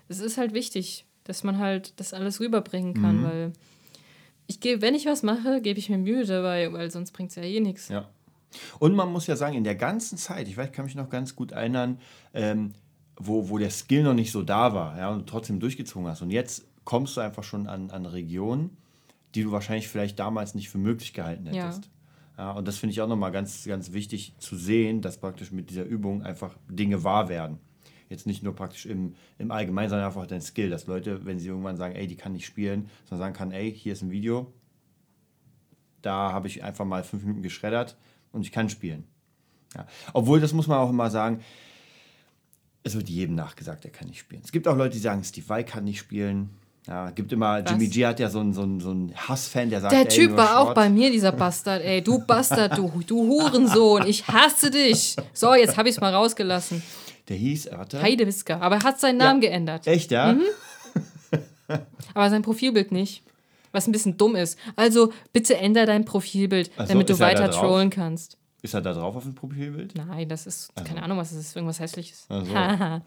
[0.10, 3.24] es ist halt wichtig, dass man halt das alles rüberbringen kann, Mhm.
[3.24, 3.54] weil
[4.46, 7.36] ich gebe, wenn ich was mache, gebe ich mir Mühe dabei, weil sonst bringt es
[7.36, 7.90] ja eh nichts.
[7.90, 8.10] Ja.
[8.80, 11.10] Und man muss ja sagen, in der ganzen Zeit, ich weiß, ich kann mich noch
[11.10, 12.00] ganz gut erinnern,
[12.34, 12.74] ähm,
[13.16, 16.22] wo, wo der Skill noch nicht so da war, ja, und du trotzdem durchgezogen hast.
[16.22, 18.78] Und jetzt kommst du einfach schon an, an Regionen,
[19.36, 21.66] die du wahrscheinlich vielleicht damals nicht für möglich gehalten Ja.
[21.66, 21.90] hättest.
[22.38, 22.52] Ja.
[22.52, 25.84] und das finde ich auch nochmal ganz, ganz wichtig zu sehen, dass praktisch mit dieser
[25.84, 27.60] Übung einfach Dinge wahr werden.
[28.08, 31.50] Jetzt nicht nur praktisch im, im Allgemeinen, sondern einfach dein Skill, dass Leute, wenn sie
[31.50, 34.52] irgendwann sagen, ey, die kann nicht spielen, sondern sagen kann, ey, hier ist ein Video,
[36.02, 37.98] da habe ich einfach mal fünf Minuten geschreddert
[38.32, 39.06] und ich kann spielen.
[39.76, 39.86] Ja.
[40.14, 41.42] Obwohl, das muss man auch immer sagen,
[42.84, 44.42] es wird jedem nachgesagt, er kann nicht spielen.
[44.44, 46.50] Es gibt auch Leute, die sagen, Steve Vai kann nicht spielen.
[46.88, 49.82] Ja, gibt immer, Jimmy G hat ja so einen, so einen, so einen Hassfan, der
[49.82, 50.76] sagt, Der Typ war auch Schrott.
[50.76, 52.02] bei mir, dieser Bastard, ey.
[52.02, 54.08] Du Bastard, du, du Hurensohn.
[54.08, 55.16] Ich hasse dich.
[55.34, 56.82] So, jetzt habe ich es mal rausgelassen.
[57.28, 58.02] Der hieß, warte.
[58.02, 58.60] Heidewisker.
[58.62, 59.86] Aber er hat seinen Namen geändert.
[59.86, 60.34] Echt, ja?
[60.34, 60.42] Mhm.
[62.16, 63.24] Aber sein Profilbild nicht.
[63.72, 64.58] Was ein bisschen dumm ist.
[64.76, 68.38] Also bitte änder dein Profilbild, so, damit du er weiter trollen kannst.
[68.62, 69.94] Ist er da drauf auf dem Profilbild?
[69.96, 71.56] Nein, das ist, keine Ahnung, was es ist.
[71.56, 72.26] Irgendwas Hässliches.
[72.30, 72.54] Ach so.
[72.54, 73.02] Haha.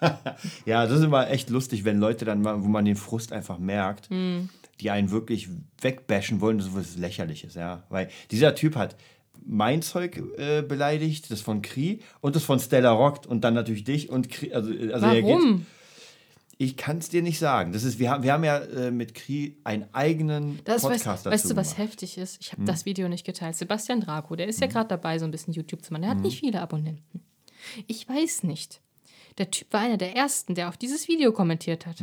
[0.66, 3.58] Ja, das ist immer echt lustig, wenn Leute dann mal, wo man den Frust einfach
[3.58, 4.48] merkt, Mhm.
[4.80, 5.48] die einen wirklich
[5.80, 7.84] wegbashen wollen, das ist was Lächerliches, ja.
[7.88, 8.96] Weil dieser Typ hat
[9.44, 13.84] mein Zeug äh, beleidigt, das von Kri und das von Stella Rockt und dann natürlich
[13.84, 15.66] dich und Kri, also, also er geht, Warum?
[16.58, 17.72] Ich kann es dir nicht sagen.
[17.72, 21.26] Das ist, wir, haben, wir haben ja äh, mit Kri einen eigenen Das weißt, Podcast
[21.26, 21.78] weißt dazu du, was gemacht.
[21.78, 21.84] Hm.
[21.84, 22.40] heftig ist?
[22.40, 23.56] Ich habe das Video nicht geteilt.
[23.56, 26.02] Sebastian Draco, der ist ja gerade dabei, so ein bisschen YouTube zu machen.
[26.02, 26.18] Der Hm.
[26.18, 27.22] hat nicht viele Abonnenten.
[27.86, 28.80] Ich weiß nicht.
[29.38, 31.96] Der Typ war einer der ersten, der auf dieses Video kommentiert hat.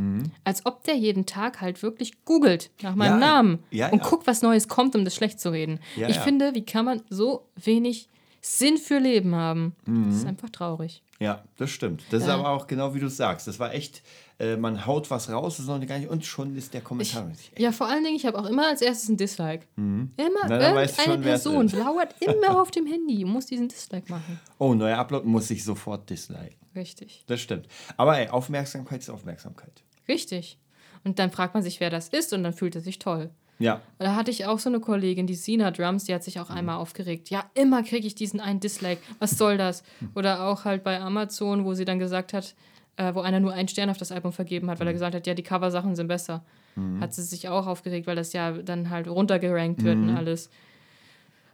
[0.44, 3.22] Als ob der jeden Tag halt wirklich googelt nach meinem Hm.
[3.22, 4.10] Ja, Namen ja, und ja.
[4.10, 5.80] guckt, was Neues kommt, um das schlecht zu reden.
[5.96, 8.10] Ich finde, wie kann man so wenig
[8.42, 9.76] Sinn für Leben haben?
[9.86, 10.06] Mhm.
[10.08, 11.04] Das ist einfach traurig.
[11.20, 12.04] Ja, das stimmt.
[12.12, 12.36] Das ist Ja.
[12.36, 13.46] aber auch genau wie du es sagst.
[13.48, 14.02] Das war echt,
[14.40, 17.30] äh, man haut was raus, das ist noch gar nicht, und schon ist der Kommentar.
[17.58, 19.66] Ja, vor allen Dingen, ich habe auch immer als erstes ein Dislike.
[19.76, 20.12] Immer Mhm.
[20.48, 21.76] Na, weißt du irgendeine schon, Person ist.
[21.76, 24.40] lauert immer auf dem Handy und muss diesen Dislike machen.
[24.60, 26.56] oh, neuer Upload muss ich sofort disliken.
[26.76, 27.24] Richtig.
[27.28, 27.68] Das stimmt.
[27.98, 29.84] Aber ey, Aufmerksamkeit ist Aufmerksamkeit.
[30.08, 30.58] Richtig.
[31.04, 33.30] Und dann fragt man sich, wer das ist und dann fühlt er sich toll.
[33.60, 33.82] Ja.
[33.98, 36.78] Da hatte ich auch so eine Kollegin, die Sina Drums, die hat sich auch einmal
[36.78, 37.30] aufgeregt.
[37.30, 39.02] Ja, immer kriege ich diesen einen Dislike.
[39.20, 39.84] Was soll das?
[40.16, 42.56] Oder auch halt bei Amazon, wo sie dann gesagt hat,
[42.96, 45.28] äh, wo einer nur einen Stern auf das Album vergeben hat, weil er gesagt hat,
[45.28, 46.44] ja, die Coversachen sind besser.
[47.02, 50.50] Hat sie sich auch aufgeregt, weil das ja dann halt runtergerankt wird und alles.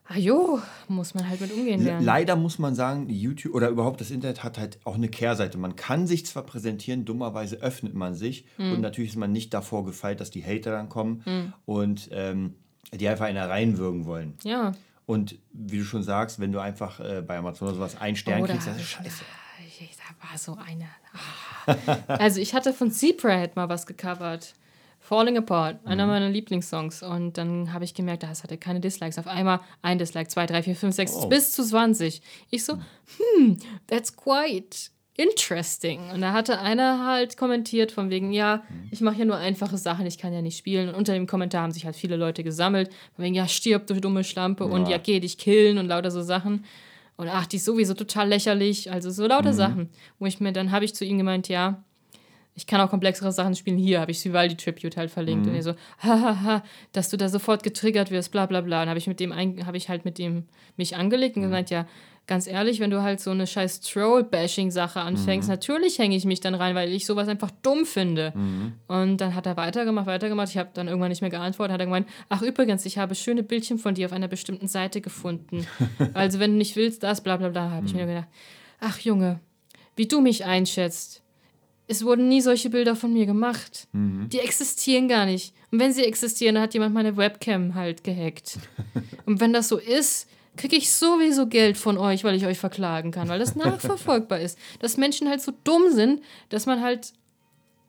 [0.07, 2.05] Ah jo, muss man halt mit umgehen Le- lernen.
[2.05, 5.57] Leider muss man sagen, YouTube oder überhaupt das Internet hat halt auch eine Kehrseite.
[5.57, 8.73] Man kann sich zwar präsentieren, dummerweise öffnet man sich Hm.
[8.73, 12.53] und natürlich ist man nicht davor gefeit, dass die Hater dann kommen und ähm,
[12.93, 14.35] die einfach einer reinwürgen wollen.
[14.43, 14.73] Ja.
[15.07, 18.41] Und wie du schon sagst, wenn du einfach äh, bei Amazon oder sowas einen Stern
[18.43, 19.23] Oder kriegst, das ist scheiße.
[19.97, 20.85] Da war so eine.
[21.67, 22.15] Ah.
[22.15, 24.53] Also ich hatte von Zebrahead mal was gecovert.
[25.07, 25.91] Falling Apart, Mhm.
[25.91, 27.03] einer meiner Lieblingssongs.
[27.03, 29.17] Und dann habe ich gemerkt, das hatte keine Dislikes.
[29.19, 31.27] Auf einmal ein Dislike, zwei, drei, vier, fünf, sechs, Oh.
[31.27, 32.21] bis zu 20.
[32.49, 32.73] Ich so,
[33.37, 36.09] hm, that's quite interesting.
[36.13, 40.05] Und da hatte einer halt kommentiert von wegen, ja, ich mache ja nur einfache Sachen,
[40.05, 40.89] ich kann ja nicht spielen.
[40.89, 43.99] Und unter dem Kommentar haben sich halt viele Leute gesammelt, von wegen, ja, stirb, du
[44.01, 46.65] dumme Schlampe und ja, geh dich killen und lauter so Sachen.
[47.17, 48.91] Und ach, die ist sowieso total lächerlich.
[48.91, 49.89] Also so lauter Sachen.
[50.19, 51.81] Wo ich mir, dann habe ich zu ihm gemeint, ja,
[52.55, 53.77] ich kann auch komplexere Sachen spielen.
[53.77, 55.45] Hier habe ich Vivaldi Tribute halt verlinkt.
[55.45, 58.83] Und er so, hahaha, dass du da sofort getriggert wirst, bla bla bla.
[58.83, 60.45] Und habe ich mit dem habe ich halt mit dem
[60.77, 61.85] mich angelegt und gemeint, ja,
[62.27, 66.55] ganz ehrlich, wenn du halt so eine scheiß Troll-Bashing-Sache anfängst, natürlich hänge ich mich dann
[66.55, 68.31] rein, weil ich sowas einfach dumm finde.
[68.87, 70.49] Und dann hat er weitergemacht, weitergemacht.
[70.49, 71.73] Ich habe dann irgendwann nicht mehr geantwortet.
[71.73, 75.01] Hat er gemeint, ach übrigens, ich habe schöne Bildchen von dir auf einer bestimmten Seite
[75.01, 75.67] gefunden.
[76.13, 78.29] also wenn du nicht willst, das, bla bla bla, habe ich mir gedacht,
[78.79, 79.41] ach Junge,
[79.97, 81.21] wie du mich einschätzt.
[81.87, 83.87] Es wurden nie solche Bilder von mir gemacht.
[84.29, 85.53] Die existieren gar nicht.
[85.71, 88.57] Und wenn sie existieren, dann hat jemand meine Webcam halt gehackt.
[89.25, 90.27] Und wenn das so ist,
[90.57, 94.57] kriege ich sowieso Geld von euch, weil ich euch verklagen kann, weil das nachverfolgbar ist.
[94.79, 97.13] Dass Menschen halt so dumm sind, dass man halt,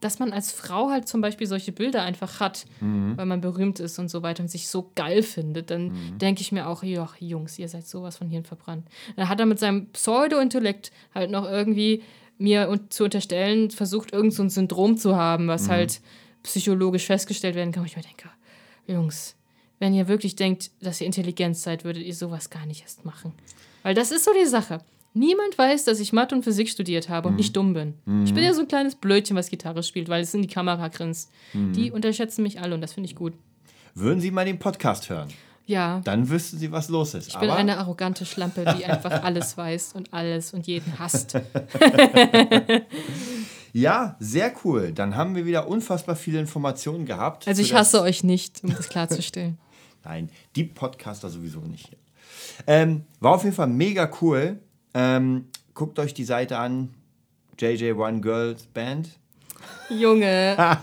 [0.01, 3.99] dass man als Frau halt zum Beispiel solche Bilder einfach hat, weil man berühmt ist
[3.99, 7.59] und so weiter und sich so geil findet, dann denke ich mir auch, ja, Jungs,
[7.59, 8.87] ihr seid sowas von Hirn verbrannt.
[9.17, 12.03] Dann hat er mit seinem Pseudo-Intellekt halt noch irgendwie
[12.39, 16.01] mir zu unterstellen, versucht, irgend so ein Syndrom zu haben, was halt
[16.43, 17.83] psychologisch festgestellt werden kann.
[17.83, 18.29] wo ich mir denke,
[18.87, 19.37] Jungs,
[19.79, 23.33] wenn ihr wirklich denkt, dass ihr intelligent seid, würdet ihr sowas gar nicht erst machen.
[23.83, 24.79] Weil das ist so die Sache.
[25.15, 27.95] Niemand weiß, dass ich Mathe und Physik studiert habe und nicht dumm bin.
[28.25, 30.89] Ich bin ja so ein kleines Blödchen, was Gitarre spielt, weil es in die Kamera
[30.89, 31.31] grinst.
[31.55, 33.33] Die unterschätzen mich alle und das finde ich gut.
[33.95, 35.29] Würden Sie mal den Podcast hören,
[35.67, 37.29] Ja, dann wüssten Sie, was los ist.
[37.29, 41.35] ich bin eine arrogante Schlampe, die einfach alles weiß und alles und jeden hasst.
[43.73, 44.93] ja, sehr cool.
[44.93, 47.49] Dann haben wir wieder unfassbar viele Informationen gehabt.
[47.49, 49.59] Also ich hasse euch nicht, um das klarzustellen.
[50.05, 51.91] Nein, die Podcaster sowieso nicht.
[52.69, 54.61] Ähm, war auf jeden Fall mega cool.
[54.95, 56.95] Ähm, guckt euch die Seite an.
[57.59, 59.09] JJ One Girls Band.
[59.91, 60.79] Junge.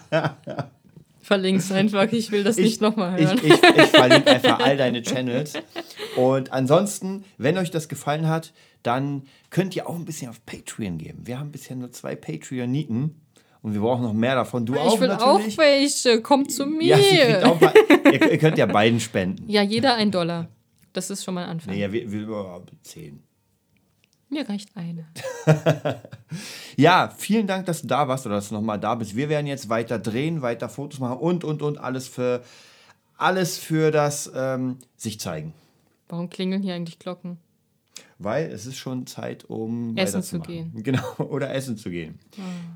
[1.24, 3.38] Verlink's einfach, ich will das nicht nochmal hören.
[3.38, 5.54] Ich, ich, ich verlinke einfach all deine Channels.
[6.18, 8.52] Und ansonsten, wenn euch das gefallen hat,
[8.84, 11.26] dann könnt ihr auch ein bisschen auf Patreon geben.
[11.26, 13.22] Wir haben bisher nur zwei Patreoniten
[13.62, 14.66] und wir brauchen noch mehr davon.
[14.66, 15.54] Du auch ich will natürlich.
[15.54, 17.58] auch welche, kommt zu ja, mir.
[17.62, 17.74] mal,
[18.12, 19.50] ihr, ihr könnt ja beiden spenden.
[19.50, 20.50] Ja, jeder ein Dollar.
[20.92, 21.74] Das ist schon mal ein Anfang.
[21.74, 23.24] Nee, ja, wir, wir oh, zehn.
[24.34, 25.06] Mir reicht eine.
[26.76, 29.16] Ja, vielen Dank, dass du da warst oder dass du nochmal da bist.
[29.16, 32.44] Wir werden jetzt weiter drehen, weiter Fotos machen und, und, und alles für,
[33.16, 35.54] alles für das ähm, sich zeigen.
[36.10, 37.38] Warum klingeln hier eigentlich Glocken?
[38.18, 40.72] Weil es ist schon Zeit, um Essen zu gehen.
[40.84, 42.18] Genau, oder essen zu gehen.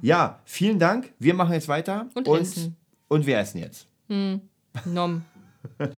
[0.03, 1.12] Ja, vielen Dank.
[1.18, 2.08] Wir machen jetzt weiter.
[2.14, 2.76] Und und, essen.
[3.08, 3.88] und wir essen jetzt.
[4.86, 5.26] Nom.